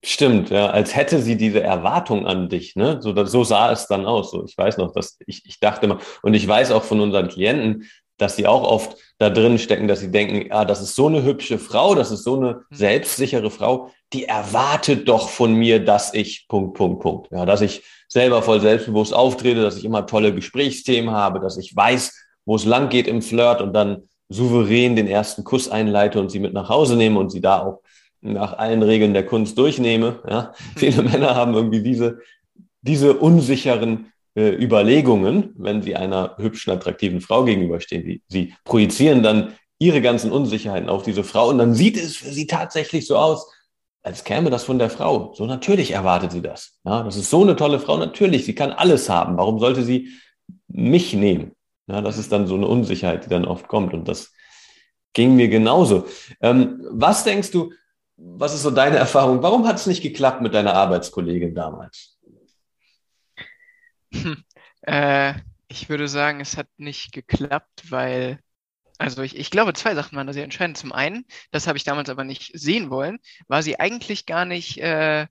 Stimmt, 0.06 0.50
ja, 0.50 0.70
als 0.70 0.96
hätte 0.96 1.22
sie 1.22 1.38
diese 1.38 1.64
Erwartung 1.64 2.28
an 2.28 2.50
dich, 2.50 2.76
ne? 2.76 3.02
So, 3.02 3.26
so 3.26 3.46
sah 3.46 3.72
es 3.72 3.88
dann 3.88 4.06
aus. 4.06 4.32
So, 4.32 4.44
ich 4.44 4.58
weiß 4.58 4.78
noch, 4.78 4.92
dass 4.92 5.18
ich, 5.26 5.46
ich 5.46 5.62
dachte 5.62 5.86
immer, 5.86 6.00
und 6.22 6.34
ich 6.34 6.46
weiß 6.46 6.72
auch 6.72 6.84
von 6.84 7.00
unseren 7.00 7.30
Klienten, 7.30 7.90
dass 8.18 8.36
sie 8.36 8.46
auch 8.46 8.64
oft 8.64 8.98
da 9.18 9.30
drin 9.30 9.58
stecken, 9.58 9.88
dass 9.88 10.02
sie 10.02 10.12
denken, 10.12 10.52
ah, 10.52 10.66
das 10.66 10.82
ist 10.82 10.96
so 10.96 11.08
eine 11.08 11.24
hübsche 11.24 11.58
Frau, 11.58 11.96
das 11.96 12.12
ist 12.12 12.24
so 12.24 12.36
eine 12.36 12.66
mhm. 12.70 12.76
selbstsichere 12.76 13.50
Frau, 13.50 13.92
die 14.12 14.26
erwartet 14.26 15.08
doch 15.08 15.30
von 15.30 15.54
mir, 15.54 15.84
dass 15.84 16.14
ich 16.14 16.48
Punkt, 16.50 16.78
Punkt, 16.78 17.02
Punkt. 17.02 17.32
Ja, 17.32 17.46
dass 17.46 17.62
ich 17.62 17.84
selber 18.10 18.42
voll 18.42 18.60
selbstbewusst 18.62 19.14
auftrete, 19.14 19.62
dass 19.62 19.78
ich 19.78 19.86
immer 19.86 20.06
tolle 20.06 20.36
Gesprächsthemen 20.36 21.12
habe, 21.12 21.40
dass 21.40 21.58
ich 21.58 21.76
weiß, 21.76 22.23
wo 22.46 22.56
es 22.56 22.66
lang 22.66 22.90
geht 22.90 23.08
im 23.08 23.22
Flirt 23.22 23.62
und 23.62 23.74
dann 23.74 24.04
souverän 24.30 24.96
den 24.96 25.08
ersten 25.08 25.44
Kuss 25.44 25.70
einleite 25.70 26.20
und 26.20 26.30
sie 26.30 26.40
mit 26.40 26.54
nach 26.54 26.70
Hause 26.70 26.96
nehme 26.96 27.20
und 27.20 27.30
sie 27.30 27.42
da 27.42 27.64
auch 27.64 27.82
nach 28.22 28.58
allen 28.58 28.82
Regeln 28.82 29.14
der 29.14 29.26
Kunst 29.26 29.58
durchnehme. 29.58 30.22
Ja? 30.28 30.54
Mhm. 30.76 30.80
Viele 30.80 31.04
Männer 31.04 31.36
haben 31.36 31.54
irgendwie 31.54 31.84
diese, 31.84 32.20
diese 32.82 33.14
unsicheren 33.14 34.12
äh, 34.36 34.50
Überlegungen, 34.50 35.54
wenn 35.58 35.82
sie 35.82 35.96
einer 35.96 36.36
hübschen, 36.38 36.74
attraktiven 36.74 37.22
Frau 37.22 37.44
gegenüberstehen. 37.44 38.06
Die, 38.06 38.22
sie 38.28 38.54
projizieren 38.64 39.24
dann 39.24 39.54
ihre 39.80 40.02
ganzen 40.02 40.32
Unsicherheiten 40.32 40.90
auf 40.90 41.04
diese 41.04 41.24
Frau 41.24 41.50
und 41.50 41.58
dann 41.58 41.74
sieht 41.74 41.98
es 41.98 42.16
für 42.16 42.32
sie 42.32 42.48
tatsächlich 42.48 43.06
so 43.06 43.18
aus, 43.18 43.52
als 44.02 44.24
käme 44.24 44.50
das 44.50 44.64
von 44.64 44.80
der 44.80 44.90
Frau. 44.90 45.34
So 45.34 45.46
natürlich 45.46 45.92
erwartet 45.92 46.32
sie 46.32 46.42
das. 46.42 46.80
Ja, 46.86 47.04
das 47.04 47.16
ist 47.16 47.30
so 47.30 47.42
eine 47.42 47.56
tolle 47.56 47.80
Frau. 47.80 47.98
Natürlich, 47.98 48.46
sie 48.46 48.56
kann 48.56 48.72
alles 48.72 49.10
haben. 49.10 49.38
Warum 49.38 49.60
sollte 49.60 49.84
sie 49.84 50.10
mich 50.68 51.14
nehmen? 51.14 51.54
Ja, 51.88 52.02
das 52.02 52.18
ist 52.18 52.32
dann 52.32 52.48
so 52.48 52.56
eine 52.56 52.68
Unsicherheit, 52.68 53.26
die 53.26 53.30
dann 53.30 53.46
oft 53.46 53.68
kommt. 53.68 53.94
Und 53.94 54.08
das 54.08 54.34
ging 55.14 55.36
mir 55.36 55.50
genauso. 55.50 56.08
Ähm, 56.42 56.82
was 56.92 57.24
denkst 57.24 57.52
du, 57.52 57.74
was 58.18 58.54
ist 58.54 58.64
so 58.64 58.72
deine 58.72 58.98
Erfahrung? 58.98 59.44
Warum 59.44 59.68
hat 59.68 59.78
es 59.78 59.88
nicht 59.88 60.02
geklappt 60.02 60.42
mit 60.42 60.54
deiner 60.54 60.74
Arbeitskollegin 60.76 61.56
damals? 61.56 62.18
Hm, 64.14 64.44
äh, 64.84 65.34
Ich 65.68 65.90
würde 65.90 66.08
sagen, 66.08 66.40
es 66.40 66.58
hat 66.58 66.68
nicht 66.78 67.12
geklappt, 67.14 67.92
weil, 67.92 68.40
also 69.00 69.24
ich, 69.24 69.38
ich 69.38 69.52
glaube, 69.52 69.74
zwei 69.74 69.96
Sachen 69.96 70.18
waren 70.18 70.28
da 70.28 70.34
sehr 70.34 70.44
entscheidend. 70.46 70.78
Zum 70.78 70.92
einen, 70.94 71.26
das 71.52 71.68
habe 71.68 71.78
ich 71.78 71.84
damals 71.86 72.10
aber 72.10 72.24
nicht 72.26 72.52
sehen 72.60 72.90
wollen, 72.92 73.20
war 73.48 73.64
sie 73.64 73.80
eigentlich 73.80 74.26
gar 74.28 74.46
nicht, 74.46 74.80
äh, 74.80 75.28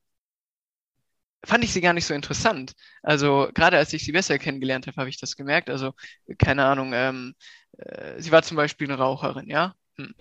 fand 1.44 1.64
ich 1.64 1.72
sie 1.72 1.80
gar 1.80 1.92
nicht 1.92 2.06
so 2.06 2.14
interessant. 2.14 2.72
Also 3.02 3.50
gerade 3.54 3.76
als 3.76 3.92
ich 3.92 4.04
sie 4.04 4.12
besser 4.12 4.38
kennengelernt 4.38 4.86
habe, 4.86 4.96
habe 4.96 5.10
ich 5.10 5.18
das 5.18 5.36
gemerkt. 5.36 5.70
Also 5.70 5.92
keine 6.38 6.64
Ahnung, 6.64 6.92
ähm, 6.94 7.34
äh, 7.78 8.20
sie 8.20 8.32
war 8.32 8.42
zum 8.42 8.56
Beispiel 8.56 8.88
eine 8.88 8.98
Raucherin, 8.98 9.48
ja. 9.48 9.74
Hm. 9.96 10.14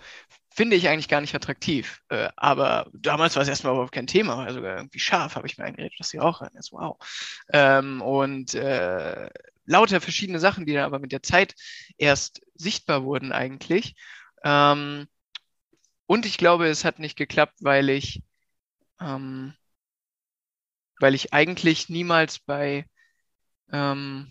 Finde 0.54 0.76
ich 0.76 0.88
eigentlich 0.88 1.08
gar 1.08 1.20
nicht 1.22 1.34
attraktiv. 1.34 2.02
Äh, 2.08 2.28
aber 2.36 2.90
damals 2.92 3.36
war 3.36 3.42
es 3.42 3.48
erstmal 3.48 3.72
überhaupt 3.72 3.92
kein 3.92 4.06
Thema. 4.06 4.44
Also 4.44 4.60
irgendwie 4.60 4.98
scharf 4.98 5.36
habe 5.36 5.46
ich 5.46 5.56
mir 5.58 5.64
eingeredet, 5.64 5.98
dass 5.98 6.10
sie 6.10 6.18
Raucherin 6.18 6.54
ist. 6.56 6.72
Wow. 6.72 6.98
Ähm, 7.52 8.02
und 8.02 8.54
äh, 8.54 9.30
lauter 9.64 10.00
verschiedene 10.00 10.40
Sachen, 10.40 10.66
die 10.66 10.74
dann 10.74 10.84
aber 10.84 10.98
mit 10.98 11.12
der 11.12 11.22
Zeit 11.22 11.54
erst 11.96 12.42
sichtbar 12.54 13.04
wurden 13.04 13.32
eigentlich. 13.32 13.94
Ähm, 14.44 15.06
und 16.06 16.26
ich 16.26 16.36
glaube, 16.36 16.66
es 16.68 16.84
hat 16.84 16.98
nicht 16.98 17.16
geklappt, 17.16 17.58
weil 17.60 17.88
ich 17.88 18.22
ähm, 19.00 19.54
weil 21.02 21.14
ich 21.14 21.32
eigentlich 21.34 21.88
niemals 21.90 22.38
bei 22.40 22.86
ähm, 23.72 24.30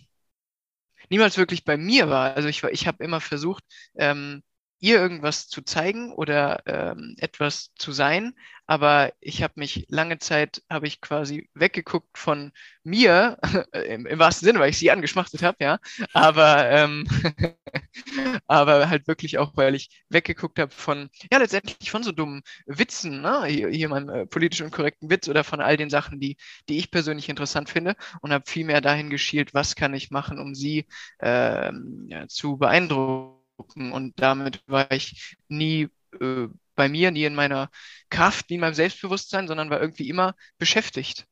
niemals 1.10 1.36
wirklich 1.38 1.64
bei 1.64 1.76
mir 1.76 2.08
war. 2.08 2.34
Also 2.34 2.48
ich, 2.48 2.62
ich 2.64 2.86
habe 2.86 3.04
immer 3.04 3.20
versucht, 3.20 3.64
ähm, 3.94 4.42
ihr 4.82 4.98
irgendwas 5.00 5.46
zu 5.48 5.62
zeigen 5.62 6.12
oder 6.12 6.62
ähm, 6.66 7.14
etwas 7.18 7.72
zu 7.76 7.92
sein, 7.92 8.34
aber 8.66 9.12
ich 9.20 9.42
habe 9.44 9.54
mich 9.56 9.86
lange 9.88 10.18
Zeit, 10.18 10.62
habe 10.68 10.88
ich 10.88 11.00
quasi 11.00 11.48
weggeguckt 11.54 12.18
von 12.18 12.50
mir, 12.82 13.38
im, 13.72 14.06
im, 14.06 14.18
wahrsten 14.18 14.46
Sinne, 14.46 14.58
weil 14.58 14.70
ich 14.70 14.78
sie 14.78 14.90
angeschmachtet 14.90 15.42
habe, 15.44 15.58
ja, 15.60 15.78
aber, 16.12 16.68
ähm, 16.68 17.06
aber 18.48 18.88
halt 18.88 19.06
wirklich 19.06 19.38
auch, 19.38 19.56
weil 19.56 19.76
ich 19.76 20.02
weggeguckt 20.08 20.58
habe 20.58 20.72
von, 20.72 21.10
ja, 21.32 21.38
letztendlich 21.38 21.90
von 21.90 22.02
so 22.02 22.10
dummen 22.10 22.42
Witzen, 22.66 23.20
ne? 23.20 23.44
hier, 23.46 23.68
hier 23.68 23.88
meinem 23.88 24.08
äh, 24.08 24.26
politisch 24.26 24.62
unkorrekten 24.62 25.10
Witz 25.10 25.28
oder 25.28 25.44
von 25.44 25.60
all 25.60 25.76
den 25.76 25.90
Sachen, 25.90 26.18
die, 26.18 26.36
die 26.68 26.78
ich 26.78 26.90
persönlich 26.90 27.28
interessant 27.28 27.70
finde 27.70 27.94
und 28.20 28.32
habe 28.32 28.50
viel 28.50 28.64
mehr 28.64 28.80
dahin 28.80 29.10
geschielt, 29.10 29.54
was 29.54 29.76
kann 29.76 29.94
ich 29.94 30.10
machen, 30.10 30.40
um 30.40 30.56
sie 30.56 30.86
äh, 31.20 31.70
ja, 32.08 32.26
zu 32.26 32.56
beeindrucken 32.56 33.41
und 33.74 34.12
damit 34.16 34.62
war 34.66 34.90
ich 34.90 35.36
nie 35.48 35.88
äh, 36.20 36.48
bei 36.74 36.88
mir, 36.88 37.10
nie 37.10 37.24
in 37.24 37.34
meiner 37.34 37.70
Kraft, 38.10 38.50
nie 38.50 38.56
in 38.56 38.60
meinem 38.60 38.74
Selbstbewusstsein, 38.74 39.46
sondern 39.46 39.70
war 39.70 39.80
irgendwie 39.80 40.08
immer 40.08 40.34
beschäftigt. 40.58 41.26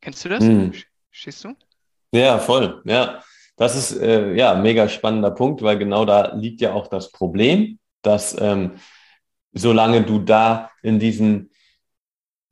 Kennst 0.00 0.24
du 0.24 0.28
das? 0.28 0.44
Mhm. 0.44 0.72
Stehst 1.10 1.44
du? 1.44 1.54
Ja, 2.12 2.38
voll. 2.38 2.82
Ja, 2.84 3.22
das 3.56 3.76
ist 3.76 4.00
äh, 4.00 4.34
ja 4.34 4.52
ein 4.52 4.62
mega 4.62 4.88
spannender 4.88 5.30
Punkt, 5.30 5.62
weil 5.62 5.78
genau 5.78 6.04
da 6.04 6.34
liegt 6.34 6.60
ja 6.60 6.72
auch 6.72 6.88
das 6.88 7.12
Problem, 7.12 7.78
dass 8.02 8.38
ähm, 8.40 8.72
solange 9.52 10.02
du 10.02 10.18
da 10.18 10.70
in 10.82 10.98
diesen 10.98 11.50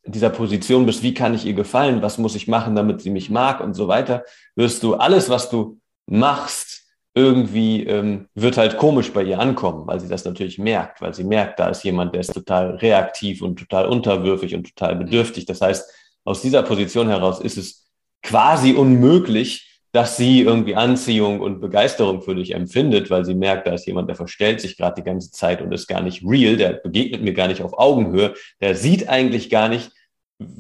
in 0.02 0.12
dieser 0.12 0.30
Position 0.30 0.86
bist, 0.86 1.02
wie 1.02 1.12
kann 1.12 1.34
ich 1.34 1.44
ihr 1.44 1.52
gefallen, 1.52 2.00
was 2.00 2.16
muss 2.16 2.34
ich 2.34 2.48
machen, 2.48 2.74
damit 2.74 3.02
sie 3.02 3.10
mich 3.10 3.28
mag 3.28 3.60
und 3.60 3.74
so 3.74 3.88
weiter, 3.88 4.24
wirst 4.54 4.82
du 4.82 4.94
alles, 4.94 5.28
was 5.28 5.50
du 5.50 5.80
machst, 6.06 6.77
irgendwie 7.18 7.84
ähm, 7.84 8.28
wird 8.34 8.56
halt 8.56 8.76
komisch 8.76 9.12
bei 9.12 9.24
ihr 9.24 9.40
ankommen, 9.40 9.86
weil 9.86 9.98
sie 9.98 10.08
das 10.08 10.24
natürlich 10.24 10.58
merkt, 10.58 11.02
weil 11.02 11.12
sie 11.12 11.24
merkt, 11.24 11.58
da 11.58 11.68
ist 11.68 11.82
jemand, 11.82 12.14
der 12.14 12.20
ist 12.20 12.32
total 12.32 12.76
reaktiv 12.76 13.42
und 13.42 13.58
total 13.58 13.86
unterwürfig 13.86 14.54
und 14.54 14.74
total 14.74 14.94
mhm. 14.94 15.00
bedürftig. 15.00 15.44
Das 15.44 15.60
heißt, 15.60 15.90
aus 16.24 16.42
dieser 16.42 16.62
Position 16.62 17.08
heraus 17.08 17.40
ist 17.40 17.58
es 17.58 17.86
quasi 18.22 18.72
unmöglich, 18.72 19.80
dass 19.92 20.16
sie 20.16 20.42
irgendwie 20.42 20.76
Anziehung 20.76 21.40
und 21.40 21.60
Begeisterung 21.60 22.22
für 22.22 22.36
dich 22.36 22.54
empfindet, 22.54 23.10
weil 23.10 23.24
sie 23.24 23.34
merkt, 23.34 23.66
da 23.66 23.72
ist 23.72 23.86
jemand, 23.86 24.08
der 24.08 24.16
verstellt 24.16 24.60
sich 24.60 24.76
gerade 24.76 25.00
die 25.00 25.04
ganze 25.04 25.32
Zeit 25.32 25.60
und 25.60 25.72
ist 25.72 25.88
gar 25.88 26.02
nicht 26.02 26.22
real, 26.24 26.56
der 26.56 26.74
begegnet 26.74 27.22
mir 27.22 27.32
gar 27.32 27.48
nicht 27.48 27.62
auf 27.62 27.76
Augenhöhe, 27.76 28.34
der 28.60 28.76
sieht 28.76 29.08
eigentlich 29.08 29.50
gar 29.50 29.68
nicht 29.68 29.90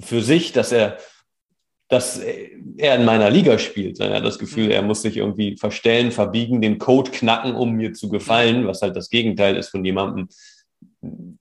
für 0.00 0.22
sich, 0.22 0.52
dass 0.52 0.72
er 0.72 0.98
dass 1.88 2.18
er 2.18 2.96
in 2.96 3.04
meiner 3.04 3.30
Liga 3.30 3.58
spielt. 3.58 3.98
Er 3.98 4.16
hat 4.16 4.24
das 4.24 4.38
Gefühl, 4.38 4.66
mhm. 4.66 4.70
er 4.72 4.82
muss 4.82 5.02
sich 5.02 5.16
irgendwie 5.16 5.56
verstellen, 5.56 6.12
verbiegen, 6.12 6.60
den 6.60 6.78
Code 6.78 7.10
knacken, 7.10 7.54
um 7.54 7.72
mir 7.72 7.94
zu 7.94 8.10
gefallen, 8.10 8.66
was 8.66 8.82
halt 8.82 8.94
das 8.94 9.08
Gegenteil 9.08 9.56
ist 9.56 9.70
von 9.70 9.84
jemandem 9.84 10.28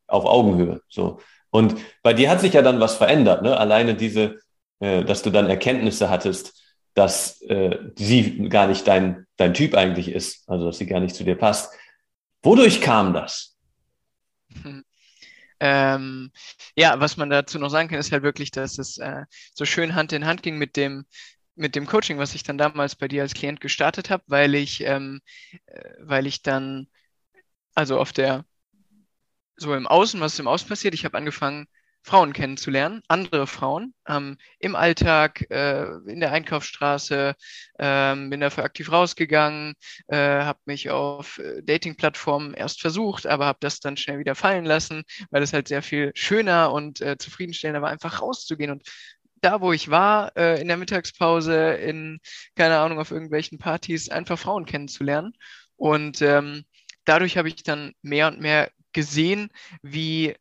auf 0.07 0.25
Augenhöhe. 0.25 0.81
So. 0.87 1.19
Und 1.49 1.75
bei 2.01 2.13
dir 2.13 2.29
hat 2.29 2.41
sich 2.41 2.53
ja 2.53 2.61
dann 2.61 2.79
was 2.79 2.95
verändert, 2.95 3.41
ne? 3.41 3.57
Alleine 3.57 3.95
diese, 3.95 4.37
äh, 4.79 5.03
dass 5.03 5.21
du 5.21 5.31
dann 5.31 5.49
Erkenntnisse 5.49 6.09
hattest, 6.09 6.63
dass 6.93 7.41
äh, 7.41 7.77
sie 7.95 8.49
gar 8.49 8.67
nicht 8.67 8.87
dein, 8.87 9.27
dein 9.35 9.53
Typ 9.53 9.75
eigentlich 9.75 10.09
ist, 10.09 10.49
also 10.49 10.67
dass 10.67 10.77
sie 10.77 10.87
gar 10.87 10.99
nicht 10.99 11.15
zu 11.15 11.23
dir 11.23 11.35
passt. 11.35 11.73
Wodurch 12.41 12.81
kam 12.81 13.13
das? 13.13 13.55
Hm. 14.63 14.83
Ähm, 15.59 16.31
ja, 16.75 16.99
was 16.99 17.17
man 17.17 17.29
dazu 17.29 17.59
noch 17.59 17.69
sagen 17.69 17.89
kann, 17.89 17.99
ist 17.99 18.11
halt 18.11 18.23
wirklich, 18.23 18.51
dass 18.51 18.77
es 18.77 18.97
äh, 18.99 19.25
so 19.55 19.65
schön 19.65 19.95
Hand 19.95 20.13
in 20.13 20.25
Hand 20.25 20.43
ging 20.43 20.57
mit 20.57 20.75
dem, 20.77 21.05
mit 21.55 21.75
dem 21.75 21.87
Coaching, 21.87 22.19
was 22.19 22.35
ich 22.35 22.43
dann 22.43 22.57
damals 22.57 22.95
bei 22.95 23.07
dir 23.07 23.23
als 23.23 23.33
Klient 23.33 23.61
gestartet 23.61 24.09
habe, 24.09 24.23
weil 24.27 24.55
ich, 24.55 24.81
ähm, 24.81 25.21
äh, 25.67 25.81
weil 25.99 26.27
ich 26.27 26.43
dann, 26.43 26.87
also 27.75 27.99
auf 27.99 28.13
der, 28.13 28.45
so 29.55 29.73
im 29.73 29.87
Außen, 29.87 30.19
was 30.19 30.39
im 30.39 30.47
Außen 30.47 30.67
passiert, 30.67 30.93
ich 30.93 31.05
habe 31.05 31.17
angefangen, 31.17 31.67
Frauen 32.07 32.31
kennenzulernen, 32.31 33.01
andere 33.09 33.47
Frauen 33.47 33.93
ähm, 34.07 34.37
im 34.59 34.77
Alltag, 34.77 35.45
äh, 35.51 35.83
in 36.07 36.21
der 36.21 36.31
Einkaufsstraße, 36.31 37.35
ähm, 37.79 38.29
bin 38.29 38.39
dafür 38.39 38.63
aktiv 38.63 38.89
rausgegangen, 38.89 39.73
äh, 40.07 40.15
habe 40.15 40.59
mich 40.63 40.89
auf 40.89 41.37
äh, 41.39 41.61
Dating-Plattformen 41.61 42.53
erst 42.53 42.79
versucht, 42.79 43.27
aber 43.27 43.45
habe 43.45 43.57
das 43.59 43.81
dann 43.81 43.97
schnell 43.97 44.19
wieder 44.19 44.35
fallen 44.35 44.63
lassen, 44.63 45.03
weil 45.31 45.43
es 45.43 45.51
halt 45.51 45.67
sehr 45.67 45.81
viel 45.81 46.13
schöner 46.15 46.71
und 46.71 47.01
äh, 47.01 47.17
zufriedenstellender 47.17 47.81
war, 47.81 47.89
einfach 47.89 48.21
rauszugehen 48.21 48.71
und 48.71 48.83
da, 49.41 49.59
wo 49.59 49.73
ich 49.73 49.89
war, 49.89 50.31
äh, 50.37 50.61
in 50.61 50.69
der 50.69 50.77
Mittagspause, 50.77 51.73
in, 51.73 52.19
keine 52.55 52.79
Ahnung, 52.79 52.99
auf 52.99 53.11
irgendwelchen 53.11 53.59
Partys, 53.59 54.07
einfach 54.07 54.39
Frauen 54.39 54.65
kennenzulernen. 54.65 55.33
Und 55.75 56.21
ähm, 56.21 56.63
dadurch 57.03 57.37
habe 57.37 57.49
ich 57.49 57.63
dann 57.63 57.93
mehr 58.01 58.29
und 58.29 58.39
mehr 58.39 58.71
gesehen, 58.93 59.49
wie 59.83 60.35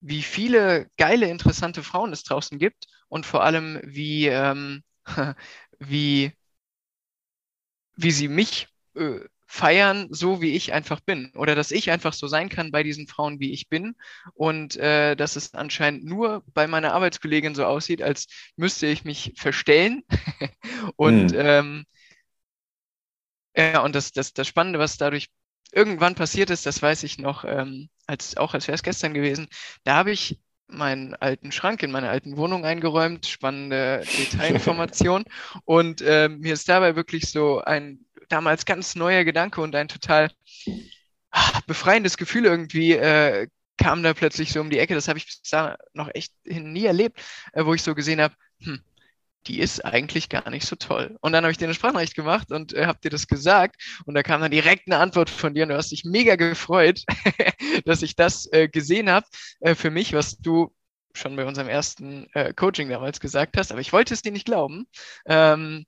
wie 0.00 0.22
viele 0.22 0.88
geile, 0.96 1.28
interessante 1.28 1.82
Frauen 1.82 2.12
es 2.12 2.22
draußen 2.24 2.58
gibt 2.58 2.86
und 3.08 3.26
vor 3.26 3.44
allem, 3.44 3.80
wie, 3.84 4.26
ähm, 4.28 4.82
wie, 5.78 6.32
wie 7.96 8.10
sie 8.10 8.28
mich 8.28 8.68
äh, 8.94 9.20
feiern, 9.46 10.06
so 10.10 10.40
wie 10.40 10.54
ich 10.54 10.72
einfach 10.72 11.00
bin. 11.00 11.32
Oder 11.34 11.56
dass 11.56 11.72
ich 11.72 11.90
einfach 11.90 12.12
so 12.12 12.28
sein 12.28 12.48
kann 12.48 12.70
bei 12.70 12.84
diesen 12.84 13.08
Frauen, 13.08 13.40
wie 13.40 13.52
ich 13.52 13.68
bin. 13.68 13.96
Und 14.34 14.76
äh, 14.76 15.16
dass 15.16 15.34
es 15.34 15.54
anscheinend 15.54 16.04
nur 16.04 16.44
bei 16.54 16.68
meiner 16.68 16.94
Arbeitskollegin 16.94 17.56
so 17.56 17.64
aussieht, 17.64 18.00
als 18.00 18.28
müsste 18.56 18.86
ich 18.86 19.04
mich 19.04 19.32
verstellen. 19.36 20.04
und 20.96 21.32
mhm. 21.32 21.38
ähm, 21.38 21.84
ja, 23.56 23.82
und 23.82 23.94
das, 23.96 24.12
das, 24.12 24.32
das 24.32 24.46
Spannende, 24.46 24.78
was 24.78 24.96
dadurch 24.96 25.28
irgendwann 25.72 26.14
passiert 26.14 26.50
ist, 26.50 26.66
das 26.66 26.82
weiß 26.82 27.02
ich 27.04 27.18
noch, 27.18 27.44
ähm, 27.44 27.88
als, 28.06 28.36
auch 28.36 28.54
als 28.54 28.66
wäre 28.66 28.74
es 28.74 28.82
gestern 28.82 29.14
gewesen, 29.14 29.48
da 29.84 29.96
habe 29.96 30.10
ich 30.10 30.40
meinen 30.66 31.14
alten 31.16 31.52
Schrank 31.52 31.82
in 31.82 31.90
meiner 31.90 32.10
alten 32.10 32.36
Wohnung 32.36 32.64
eingeräumt, 32.64 33.26
spannende 33.26 34.04
Detailinformation 34.18 35.24
und 35.64 36.00
äh, 36.00 36.28
mir 36.28 36.54
ist 36.54 36.68
dabei 36.68 36.96
wirklich 36.96 37.30
so 37.30 37.60
ein 37.60 38.04
damals 38.28 38.64
ganz 38.64 38.94
neuer 38.94 39.24
Gedanke 39.24 39.60
und 39.60 39.74
ein 39.74 39.88
total 39.88 40.30
ach, 41.30 41.60
befreiendes 41.62 42.16
Gefühl 42.16 42.44
irgendwie 42.44 42.92
äh, 42.92 43.48
kam 43.76 44.02
da 44.02 44.14
plötzlich 44.14 44.52
so 44.52 44.60
um 44.60 44.70
die 44.70 44.78
Ecke. 44.78 44.94
Das 44.94 45.08
habe 45.08 45.18
ich 45.18 45.26
bis 45.26 45.40
da 45.42 45.76
noch 45.94 46.10
echt 46.14 46.32
nie 46.44 46.84
erlebt, 46.84 47.20
äh, 47.52 47.64
wo 47.64 47.74
ich 47.74 47.82
so 47.82 47.94
gesehen 47.94 48.20
habe, 48.20 48.34
hm, 48.60 48.82
die 49.46 49.60
ist 49.60 49.84
eigentlich 49.84 50.28
gar 50.28 50.48
nicht 50.50 50.66
so 50.66 50.76
toll. 50.76 51.16
Und 51.20 51.32
dann 51.32 51.44
habe 51.44 51.52
ich 51.52 51.58
dir 51.58 51.64
eine 51.64 51.74
Sprachnachricht 51.74 52.14
gemacht 52.14 52.50
und 52.52 52.74
äh, 52.74 52.86
habe 52.86 53.00
dir 53.02 53.10
das 53.10 53.26
gesagt 53.26 53.80
und 54.04 54.14
da 54.14 54.22
kam 54.22 54.40
dann 54.40 54.50
direkt 54.50 54.86
eine 54.86 54.98
Antwort 54.98 55.30
von 55.30 55.54
dir 55.54 55.62
und 55.62 55.70
du 55.70 55.76
hast 55.76 55.90
dich 55.90 56.04
mega 56.04 56.36
gefreut, 56.36 57.04
dass 57.84 58.02
ich 58.02 58.16
das 58.16 58.50
äh, 58.52 58.68
gesehen 58.68 59.10
habe 59.10 59.26
äh, 59.60 59.74
für 59.74 59.90
mich, 59.90 60.12
was 60.12 60.38
du 60.38 60.74
schon 61.14 61.36
bei 61.36 61.44
unserem 61.44 61.68
ersten 61.68 62.28
äh, 62.34 62.52
Coaching 62.54 62.88
damals 62.88 63.20
gesagt 63.20 63.56
hast, 63.56 63.72
aber 63.72 63.80
ich 63.80 63.92
wollte 63.92 64.14
es 64.14 64.22
dir 64.22 64.32
nicht 64.32 64.46
glauben. 64.46 64.86
Ähm, 65.26 65.86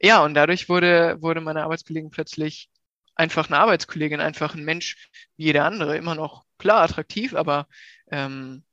ja, 0.00 0.22
und 0.24 0.34
dadurch 0.34 0.68
wurde, 0.68 1.16
wurde 1.20 1.40
meine 1.40 1.62
Arbeitskollegin 1.64 2.10
plötzlich 2.10 2.70
einfach 3.14 3.48
eine 3.48 3.58
Arbeitskollegin, 3.58 4.20
einfach 4.20 4.54
ein 4.54 4.64
Mensch 4.64 5.10
wie 5.36 5.44
jeder 5.44 5.64
andere, 5.64 5.96
immer 5.96 6.14
noch 6.14 6.44
klar 6.58 6.82
attraktiv, 6.82 7.34
aber 7.34 7.66
ähm, 8.10 8.64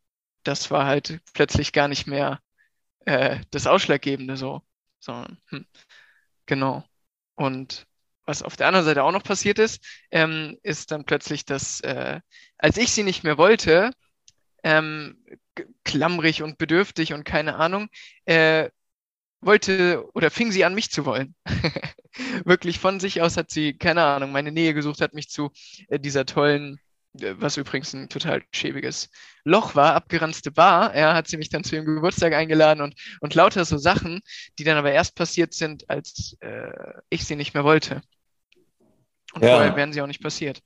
das 0.43 0.71
war 0.71 0.85
halt 0.85 1.19
plötzlich 1.33 1.73
gar 1.73 1.87
nicht 1.87 2.07
mehr 2.07 2.39
äh, 3.07 3.39
das 3.51 3.67
Ausschlaggebende 3.67 4.35
so, 4.35 4.61
sondern 4.99 5.37
hm, 5.49 5.65
genau. 6.45 6.83
Und 7.35 7.87
was 8.25 8.43
auf 8.43 8.57
der 8.57 8.67
anderen 8.67 8.85
Seite 8.85 9.03
auch 9.03 9.13
noch 9.13 9.23
passiert 9.23 9.59
ist, 9.59 9.81
ähm, 10.11 10.57
ist 10.61 10.91
dann 10.91 11.05
plötzlich, 11.05 11.45
dass 11.45 11.79
äh, 11.81 12.19
als 12.57 12.77
ich 12.77 12.91
sie 12.91 13.03
nicht 13.03 13.23
mehr 13.23 13.37
wollte, 13.37 13.91
ähm, 14.63 15.23
klammrig 15.85 16.43
und 16.43 16.57
bedürftig 16.57 17.13
und 17.13 17.23
keine 17.23 17.55
Ahnung, 17.55 17.87
äh, 18.25 18.69
wollte 19.39 20.05
oder 20.13 20.29
fing 20.29 20.51
sie 20.51 20.65
an, 20.65 20.75
mich 20.75 20.91
zu 20.91 21.05
wollen. 21.05 21.33
Wirklich 22.45 22.79
von 22.79 22.99
sich 22.99 23.21
aus 23.21 23.37
hat 23.37 23.51
sie, 23.51 23.77
keine 23.77 24.03
Ahnung, 24.03 24.33
meine 24.33 24.51
Nähe 24.51 24.73
gesucht, 24.73 24.99
hat 24.99 25.13
mich 25.13 25.29
zu 25.29 25.51
äh, 25.87 25.99
dieser 25.99 26.25
tollen, 26.25 26.79
was 27.39 27.57
übrigens 27.57 27.93
ein 27.93 28.09
total 28.09 28.43
schäbiges 28.51 29.09
Loch 29.43 29.75
war, 29.75 29.95
abgeranzte 29.95 30.51
Bar. 30.51 30.93
Er 30.93 31.13
hat 31.13 31.27
sie 31.27 31.37
mich 31.37 31.49
dann 31.49 31.63
zu 31.63 31.75
ihrem 31.75 31.85
Geburtstag 31.85 32.33
eingeladen 32.33 32.81
und, 32.81 32.95
und 33.21 33.35
lauter 33.35 33.65
so 33.65 33.77
Sachen, 33.77 34.21
die 34.59 34.63
dann 34.63 34.77
aber 34.77 34.91
erst 34.91 35.15
passiert 35.15 35.53
sind, 35.53 35.89
als 35.89 36.37
äh, 36.41 36.69
ich 37.09 37.25
sie 37.25 37.35
nicht 37.35 37.53
mehr 37.53 37.63
wollte. 37.63 38.01
Und 39.33 39.43
ja. 39.43 39.55
vorher 39.55 39.75
wären 39.75 39.93
sie 39.93 40.01
auch 40.01 40.07
nicht 40.07 40.21
passiert. 40.21 40.61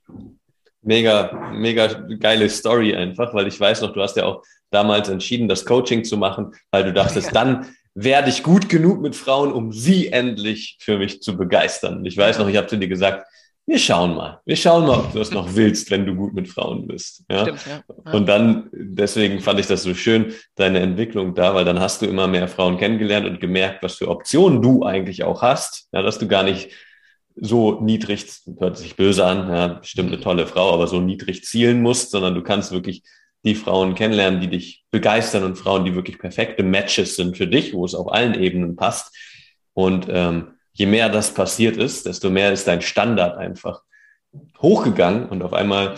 Mega, 0.82 1.50
mega 1.52 1.86
geile 2.18 2.48
Story 2.48 2.94
einfach, 2.94 3.32
weil 3.34 3.46
ich 3.46 3.58
weiß 3.58 3.82
noch, 3.82 3.92
du 3.92 4.02
hast 4.02 4.16
ja 4.16 4.24
auch 4.24 4.42
damals 4.70 5.08
entschieden, 5.08 5.46
das 5.46 5.64
Coaching 5.64 6.04
zu 6.04 6.16
machen, 6.16 6.54
weil 6.70 6.84
du 6.84 6.92
dachtest, 6.92 7.26
ja. 7.32 7.32
dann 7.32 7.66
werde 7.94 8.30
ich 8.30 8.42
gut 8.42 8.68
genug 8.68 9.00
mit 9.00 9.14
Frauen, 9.14 9.52
um 9.52 9.72
sie 9.72 10.08
endlich 10.08 10.78
für 10.80 10.98
mich 10.98 11.22
zu 11.22 11.36
begeistern. 11.36 12.04
Ich 12.04 12.16
weiß 12.16 12.38
noch, 12.38 12.48
ich 12.48 12.56
habe 12.56 12.66
zu 12.66 12.78
dir 12.78 12.88
gesagt, 12.88 13.26
wir 13.72 13.78
schauen 13.78 14.14
mal. 14.14 14.38
Wir 14.44 14.56
schauen 14.56 14.86
mal, 14.86 14.98
ob 14.98 15.12
du 15.12 15.18
das 15.18 15.30
noch 15.30 15.54
willst, 15.54 15.90
wenn 15.90 16.04
du 16.04 16.14
gut 16.14 16.34
mit 16.34 16.46
Frauen 16.46 16.86
bist. 16.86 17.24
Ja? 17.30 17.40
Stimmt, 17.40 17.66
ja. 17.66 17.82
ja. 18.04 18.12
Und 18.12 18.28
dann, 18.28 18.68
deswegen 18.70 19.40
fand 19.40 19.60
ich 19.60 19.66
das 19.66 19.82
so 19.82 19.94
schön, 19.94 20.34
deine 20.56 20.80
Entwicklung 20.80 21.34
da, 21.34 21.54
weil 21.54 21.64
dann 21.64 21.80
hast 21.80 22.02
du 22.02 22.06
immer 22.06 22.28
mehr 22.28 22.48
Frauen 22.48 22.76
kennengelernt 22.76 23.26
und 23.26 23.40
gemerkt, 23.40 23.82
was 23.82 23.94
für 23.94 24.08
Optionen 24.08 24.60
du 24.60 24.84
eigentlich 24.84 25.24
auch 25.24 25.40
hast. 25.40 25.88
Ja, 25.92 26.02
dass 26.02 26.18
du 26.18 26.28
gar 26.28 26.42
nicht 26.42 26.68
so 27.34 27.80
niedrig, 27.80 28.26
hört 28.58 28.76
sich 28.76 28.94
böse 28.94 29.24
an, 29.24 29.48
ja, 29.48 29.68
bestimmt 29.68 30.12
eine 30.12 30.20
tolle 30.20 30.46
Frau, 30.46 30.74
aber 30.74 30.86
so 30.86 31.00
niedrig 31.00 31.42
zielen 31.42 31.80
musst, 31.80 32.10
sondern 32.10 32.34
du 32.34 32.42
kannst 32.42 32.72
wirklich 32.72 33.04
die 33.42 33.54
Frauen 33.54 33.94
kennenlernen, 33.94 34.42
die 34.42 34.48
dich 34.48 34.84
begeistern 34.90 35.44
und 35.44 35.56
Frauen, 35.56 35.86
die 35.86 35.94
wirklich 35.94 36.18
perfekte 36.18 36.62
Matches 36.62 37.16
sind 37.16 37.38
für 37.38 37.46
dich, 37.46 37.72
wo 37.72 37.86
es 37.86 37.94
auf 37.94 38.12
allen 38.12 38.34
Ebenen 38.34 38.76
passt. 38.76 39.16
Und 39.72 40.08
ähm, 40.10 40.58
je 40.72 40.86
mehr 40.86 41.08
das 41.08 41.34
passiert 41.34 41.76
ist, 41.76 42.06
desto 42.06 42.30
mehr 42.30 42.52
ist 42.52 42.66
dein 42.66 42.82
Standard 42.82 43.36
einfach 43.36 43.82
hochgegangen 44.60 45.28
und 45.28 45.42
auf 45.42 45.52
einmal, 45.52 45.96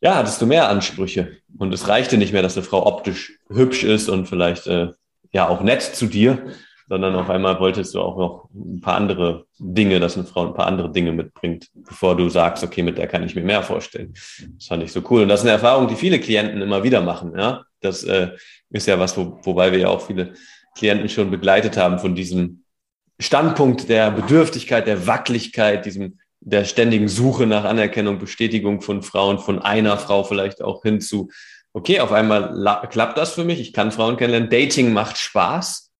ja, 0.00 0.16
hattest 0.16 0.40
du 0.42 0.46
mehr 0.46 0.68
Ansprüche. 0.68 1.36
Und 1.58 1.72
es 1.72 1.88
reichte 1.88 2.16
nicht 2.16 2.32
mehr, 2.32 2.42
dass 2.42 2.56
eine 2.56 2.66
Frau 2.66 2.86
optisch 2.86 3.38
hübsch 3.48 3.84
ist 3.84 4.08
und 4.08 4.26
vielleicht 4.26 4.66
äh, 4.66 4.88
ja 5.32 5.48
auch 5.48 5.60
nett 5.60 5.82
zu 5.82 6.06
dir, 6.06 6.52
sondern 6.88 7.14
auf 7.14 7.30
einmal 7.30 7.60
wolltest 7.60 7.94
du 7.94 8.00
auch 8.00 8.18
noch 8.18 8.50
ein 8.52 8.80
paar 8.80 8.96
andere 8.96 9.46
Dinge, 9.58 10.00
dass 10.00 10.16
eine 10.16 10.26
Frau 10.26 10.48
ein 10.48 10.54
paar 10.54 10.66
andere 10.66 10.90
Dinge 10.90 11.12
mitbringt, 11.12 11.68
bevor 11.72 12.16
du 12.16 12.28
sagst, 12.28 12.64
okay, 12.64 12.82
mit 12.82 12.98
der 12.98 13.06
kann 13.06 13.22
ich 13.22 13.36
mir 13.36 13.44
mehr 13.44 13.62
vorstellen. 13.62 14.12
Das 14.56 14.66
fand 14.66 14.82
ich 14.82 14.90
so 14.90 15.00
cool. 15.08 15.22
Und 15.22 15.28
das 15.28 15.40
ist 15.40 15.46
eine 15.46 15.52
Erfahrung, 15.52 15.86
die 15.86 15.94
viele 15.94 16.18
Klienten 16.18 16.60
immer 16.60 16.82
wieder 16.82 17.00
machen. 17.00 17.34
Ja, 17.38 17.64
das 17.80 18.02
äh, 18.02 18.30
ist 18.70 18.88
ja 18.88 18.98
was, 18.98 19.16
wo, 19.16 19.38
wobei 19.44 19.70
wir 19.70 19.78
ja 19.78 19.88
auch 19.88 20.00
viele 20.00 20.32
Klienten 20.76 21.08
schon 21.08 21.30
begleitet 21.30 21.76
haben 21.76 22.00
von 22.00 22.16
diesem 22.16 22.64
Standpunkt 23.20 23.88
der 23.88 24.10
Bedürftigkeit, 24.10 24.86
der 24.86 25.06
Wackeligkeit, 25.06 25.86
diesem 25.86 26.18
der 26.42 26.64
ständigen 26.64 27.08
Suche 27.08 27.46
nach 27.46 27.64
Anerkennung, 27.64 28.18
Bestätigung 28.18 28.80
von 28.80 29.02
Frauen, 29.02 29.38
von 29.38 29.58
einer 29.58 29.98
Frau 29.98 30.24
vielleicht 30.24 30.62
auch 30.62 30.82
hin 30.82 31.00
zu, 31.00 31.28
okay, 31.74 32.00
auf 32.00 32.12
einmal 32.12 32.88
klappt 32.88 33.18
das 33.18 33.34
für 33.34 33.44
mich, 33.44 33.60
ich 33.60 33.74
kann 33.74 33.92
Frauen 33.92 34.16
kennenlernen, 34.16 34.48
Dating 34.48 34.92
macht 34.92 35.18
Spaß 35.18 35.90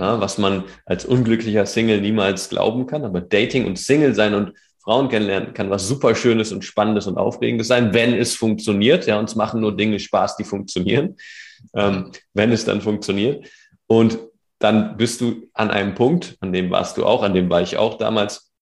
ja, 0.00 0.20
was 0.20 0.38
man 0.38 0.64
als 0.86 1.04
unglücklicher 1.04 1.66
Single 1.66 2.00
niemals 2.00 2.48
glauben 2.48 2.86
kann. 2.86 3.04
Aber 3.04 3.20
Dating 3.20 3.66
und 3.66 3.78
Single 3.78 4.14
sein 4.14 4.34
und 4.34 4.52
Frauen 4.82 5.08
kennenlernen 5.08 5.52
kann 5.52 5.68
was 5.68 5.86
super 5.86 6.14
Schönes 6.14 6.52
und 6.52 6.64
Spannendes 6.64 7.06
und 7.06 7.18
Aufregendes 7.18 7.68
sein, 7.68 7.92
wenn 7.92 8.14
es 8.14 8.34
funktioniert. 8.34 9.06
Ja, 9.06 9.18
uns 9.18 9.36
machen 9.36 9.60
nur 9.60 9.76
Dinge 9.76 9.98
Spaß, 9.98 10.36
die 10.36 10.44
funktionieren, 10.44 11.16
ähm, 11.74 12.12
wenn 12.32 12.50
es 12.52 12.64
dann 12.64 12.80
funktioniert. 12.80 13.46
Und 13.86 14.18
dann 14.60 14.96
bist 14.96 15.20
du 15.20 15.48
an 15.52 15.70
einem 15.70 15.94
Punkt, 15.94 16.36
an 16.40 16.52
dem 16.52 16.70
warst 16.70 16.96
du 16.96 17.04
auch, 17.04 17.22
an 17.22 17.34
dem 17.34 17.50
war 17.50 17.62
ich 17.62 17.76
auch 17.76 17.98
damals, 17.98 18.52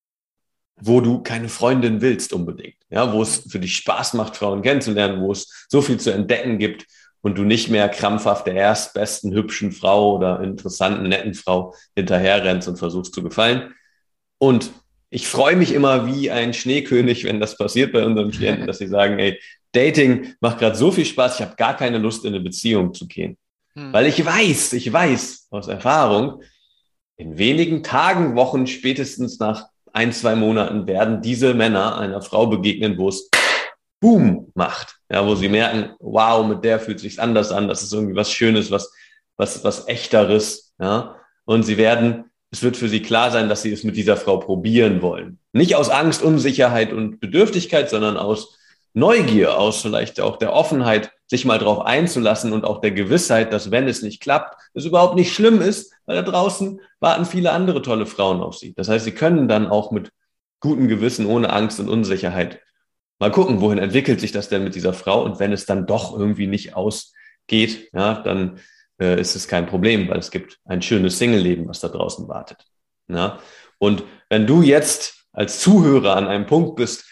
wo 0.80 1.00
du 1.00 1.22
keine 1.22 1.48
Freundin 1.48 2.00
willst 2.00 2.32
unbedingt. 2.32 2.76
Ja, 2.88 3.12
wo 3.12 3.20
es 3.20 3.50
für 3.50 3.58
dich 3.58 3.76
Spaß 3.76 4.14
macht, 4.14 4.36
Frauen 4.36 4.62
kennenzulernen, 4.62 5.20
wo 5.20 5.32
es 5.32 5.66
so 5.68 5.82
viel 5.82 5.98
zu 5.98 6.10
entdecken 6.12 6.58
gibt, 6.58 6.86
und 7.20 7.36
du 7.36 7.42
nicht 7.42 7.68
mehr 7.68 7.88
krampfhaft 7.88 8.46
der 8.46 8.54
erstbesten 8.54 9.32
hübschen 9.32 9.72
Frau 9.72 10.16
oder 10.16 10.40
interessanten, 10.40 11.08
netten 11.08 11.34
Frau 11.34 11.74
hinterherrennst 11.96 12.68
und 12.68 12.78
versuchst 12.78 13.14
zu 13.14 13.22
gefallen. 13.22 13.74
Und 14.38 14.70
ich 15.10 15.26
freue 15.26 15.56
mich 15.56 15.72
immer 15.72 16.06
wie 16.06 16.30
ein 16.30 16.54
Schneekönig, 16.54 17.24
wenn 17.24 17.40
das 17.40 17.56
passiert 17.56 17.92
bei 17.92 18.04
unseren 18.04 18.30
Klienten, 18.30 18.66
dass 18.68 18.78
sie 18.78 18.88
sagen, 18.88 19.18
ey, 19.18 19.38
Dating 19.72 20.34
macht 20.40 20.58
gerade 20.58 20.76
so 20.76 20.90
viel 20.90 21.04
Spaß, 21.04 21.40
ich 21.40 21.46
habe 21.46 21.56
gar 21.56 21.76
keine 21.76 21.98
Lust, 21.98 22.24
in 22.24 22.34
eine 22.34 22.42
Beziehung 22.42 22.94
zu 22.94 23.06
gehen. 23.06 23.36
Hm. 23.78 23.92
Weil 23.92 24.06
ich 24.06 24.24
weiß, 24.24 24.72
ich 24.72 24.92
weiß 24.92 25.48
aus 25.50 25.68
Erfahrung, 25.68 26.42
in 27.16 27.38
wenigen 27.38 27.82
Tagen, 27.82 28.36
Wochen, 28.36 28.66
spätestens 28.66 29.38
nach 29.38 29.66
ein, 29.92 30.12
zwei 30.12 30.34
Monaten 30.34 30.86
werden 30.86 31.22
diese 31.22 31.54
Männer 31.54 31.98
einer 31.98 32.22
Frau 32.22 32.46
begegnen, 32.46 32.98
wo 32.98 33.08
es 33.08 33.30
Boom 34.00 34.50
macht. 34.54 34.96
Ja, 35.10 35.26
wo 35.26 35.34
sie 35.34 35.48
merken, 35.48 35.90
wow, 35.98 36.46
mit 36.46 36.64
der 36.64 36.78
fühlt 36.78 37.00
sich 37.00 37.20
anders 37.20 37.50
an, 37.50 37.68
das 37.68 37.82
ist 37.82 37.92
irgendwie 37.92 38.14
was 38.14 38.30
Schönes, 38.30 38.70
was, 38.70 38.92
was, 39.36 39.64
was 39.64 39.88
Echteres. 39.88 40.74
Ja, 40.80 41.16
und 41.44 41.62
sie 41.64 41.78
werden, 41.78 42.24
es 42.50 42.62
wird 42.62 42.76
für 42.76 42.88
sie 42.88 43.02
klar 43.02 43.30
sein, 43.30 43.48
dass 43.48 43.62
sie 43.62 43.72
es 43.72 43.84
mit 43.84 43.96
dieser 43.96 44.16
Frau 44.16 44.38
probieren 44.38 45.02
wollen. 45.02 45.38
Nicht 45.52 45.74
aus 45.74 45.88
Angst, 45.88 46.22
Unsicherheit 46.22 46.92
und 46.92 47.20
Bedürftigkeit, 47.20 47.90
sondern 47.90 48.16
aus 48.16 48.57
Neugier, 48.98 49.58
aus 49.58 49.82
vielleicht 49.82 50.20
auch 50.20 50.36
der 50.36 50.52
Offenheit, 50.52 51.12
sich 51.26 51.44
mal 51.44 51.58
drauf 51.58 51.84
einzulassen 51.84 52.52
und 52.52 52.64
auch 52.64 52.80
der 52.80 52.90
Gewissheit, 52.90 53.52
dass 53.52 53.70
wenn 53.70 53.86
es 53.86 54.02
nicht 54.02 54.20
klappt, 54.20 54.60
es 54.74 54.86
überhaupt 54.86 55.14
nicht 55.14 55.32
schlimm 55.32 55.60
ist, 55.60 55.92
weil 56.06 56.16
da 56.16 56.22
draußen 56.22 56.80
warten 57.00 57.26
viele 57.26 57.52
andere 57.52 57.82
tolle 57.82 58.06
Frauen 58.06 58.40
auf 58.40 58.56
sie. 58.56 58.74
Das 58.74 58.88
heißt, 58.88 59.04
sie 59.04 59.12
können 59.12 59.46
dann 59.46 59.66
auch 59.66 59.90
mit 59.90 60.10
gutem 60.60 60.88
Gewissen, 60.88 61.26
ohne 61.26 61.52
Angst 61.52 61.80
und 61.80 61.88
Unsicherheit 61.88 62.60
mal 63.18 63.30
gucken, 63.30 63.60
wohin 63.60 63.78
entwickelt 63.78 64.20
sich 64.20 64.32
das 64.32 64.48
denn 64.48 64.64
mit 64.64 64.74
dieser 64.74 64.92
Frau 64.92 65.22
und 65.22 65.38
wenn 65.38 65.52
es 65.52 65.66
dann 65.66 65.86
doch 65.86 66.16
irgendwie 66.16 66.46
nicht 66.46 66.74
ausgeht, 66.74 67.90
ja, 67.92 68.22
dann 68.22 68.60
äh, 69.00 69.20
ist 69.20 69.34
es 69.34 69.48
kein 69.48 69.66
Problem, 69.66 70.08
weil 70.08 70.18
es 70.18 70.30
gibt 70.30 70.58
ein 70.64 70.82
schönes 70.82 71.18
Single-Leben, 71.18 71.68
was 71.68 71.80
da 71.80 71.88
draußen 71.88 72.28
wartet. 72.28 72.64
Ja? 73.08 73.38
Und 73.78 74.04
wenn 74.28 74.46
du 74.46 74.62
jetzt 74.62 75.26
als 75.32 75.60
Zuhörer 75.60 76.16
an 76.16 76.26
einem 76.26 76.46
Punkt 76.46 76.76
bist, 76.76 77.04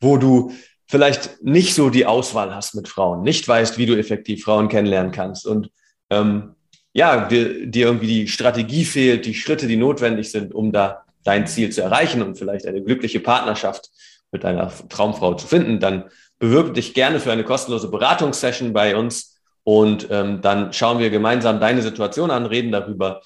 wo 0.00 0.16
du 0.16 0.52
vielleicht 0.86 1.42
nicht 1.42 1.74
so 1.74 1.90
die 1.90 2.06
Auswahl 2.06 2.54
hast 2.54 2.74
mit 2.74 2.88
Frauen, 2.88 3.22
nicht 3.22 3.46
weißt, 3.46 3.78
wie 3.78 3.86
du 3.86 3.98
effektiv 3.98 4.44
Frauen 4.44 4.68
kennenlernen 4.68 5.12
kannst. 5.12 5.46
Und 5.46 5.70
ähm, 6.10 6.54
ja, 6.92 7.26
dir, 7.26 7.66
dir 7.66 7.86
irgendwie 7.86 8.06
die 8.06 8.28
Strategie 8.28 8.84
fehlt, 8.84 9.26
die 9.26 9.34
Schritte, 9.34 9.66
die 9.66 9.76
notwendig 9.76 10.30
sind, 10.30 10.54
um 10.54 10.72
da 10.72 11.04
dein 11.24 11.46
Ziel 11.46 11.70
zu 11.70 11.82
erreichen 11.82 12.22
und 12.22 12.38
vielleicht 12.38 12.66
eine 12.66 12.82
glückliche 12.82 13.20
Partnerschaft 13.20 13.90
mit 14.30 14.44
deiner 14.44 14.72
Traumfrau 14.88 15.34
zu 15.34 15.46
finden, 15.46 15.80
dann 15.80 16.04
bewirb 16.38 16.74
dich 16.74 16.94
gerne 16.94 17.20
für 17.20 17.32
eine 17.32 17.44
kostenlose 17.44 17.90
Beratungssession 17.90 18.72
bei 18.72 18.96
uns. 18.96 19.36
Und 19.64 20.06
ähm, 20.10 20.40
dann 20.40 20.72
schauen 20.72 21.00
wir 21.00 21.10
gemeinsam 21.10 21.58
deine 21.58 21.82
Situation 21.82 22.30
an, 22.30 22.46
reden 22.46 22.70
darüber, 22.70 23.20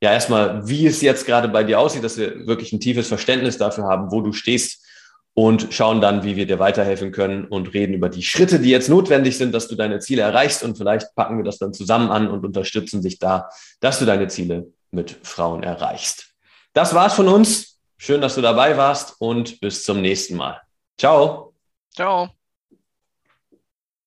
ja, 0.00 0.12
erstmal, 0.12 0.66
wie 0.68 0.86
es 0.86 1.00
jetzt 1.00 1.26
gerade 1.26 1.48
bei 1.48 1.64
dir 1.64 1.78
aussieht, 1.78 2.04
dass 2.04 2.18
wir 2.18 2.46
wirklich 2.46 2.72
ein 2.72 2.80
tiefes 2.80 3.08
Verständnis 3.08 3.58
dafür 3.58 3.84
haben, 3.84 4.10
wo 4.10 4.20
du 4.20 4.32
stehst 4.32 4.84
und 5.34 5.68
schauen 5.70 6.00
dann, 6.00 6.24
wie 6.24 6.36
wir 6.36 6.46
dir 6.46 6.58
weiterhelfen 6.58 7.12
können 7.12 7.44
und 7.44 7.72
reden 7.74 7.94
über 7.94 8.08
die 8.08 8.22
Schritte, 8.22 8.58
die 8.58 8.70
jetzt 8.70 8.88
notwendig 8.88 9.38
sind, 9.38 9.54
dass 9.54 9.68
du 9.68 9.76
deine 9.76 10.00
Ziele 10.00 10.22
erreichst 10.22 10.62
und 10.64 10.76
vielleicht 10.76 11.14
packen 11.14 11.36
wir 11.36 11.44
das 11.44 11.58
dann 11.58 11.72
zusammen 11.72 12.10
an 12.10 12.28
und 12.28 12.44
unterstützen 12.44 13.02
sich 13.02 13.18
da, 13.18 13.48
dass 13.80 13.98
du 13.98 14.04
deine 14.04 14.28
Ziele 14.28 14.72
mit 14.90 15.16
Frauen 15.22 15.62
erreichst. 15.62 16.34
Das 16.72 16.94
war's 16.94 17.14
von 17.14 17.28
uns. 17.28 17.78
Schön, 17.96 18.20
dass 18.20 18.36
du 18.36 18.40
dabei 18.40 18.76
warst 18.76 19.16
und 19.18 19.60
bis 19.60 19.84
zum 19.84 20.00
nächsten 20.00 20.36
Mal. 20.36 20.60
Ciao. 20.96 21.52
Ciao. 21.94 22.37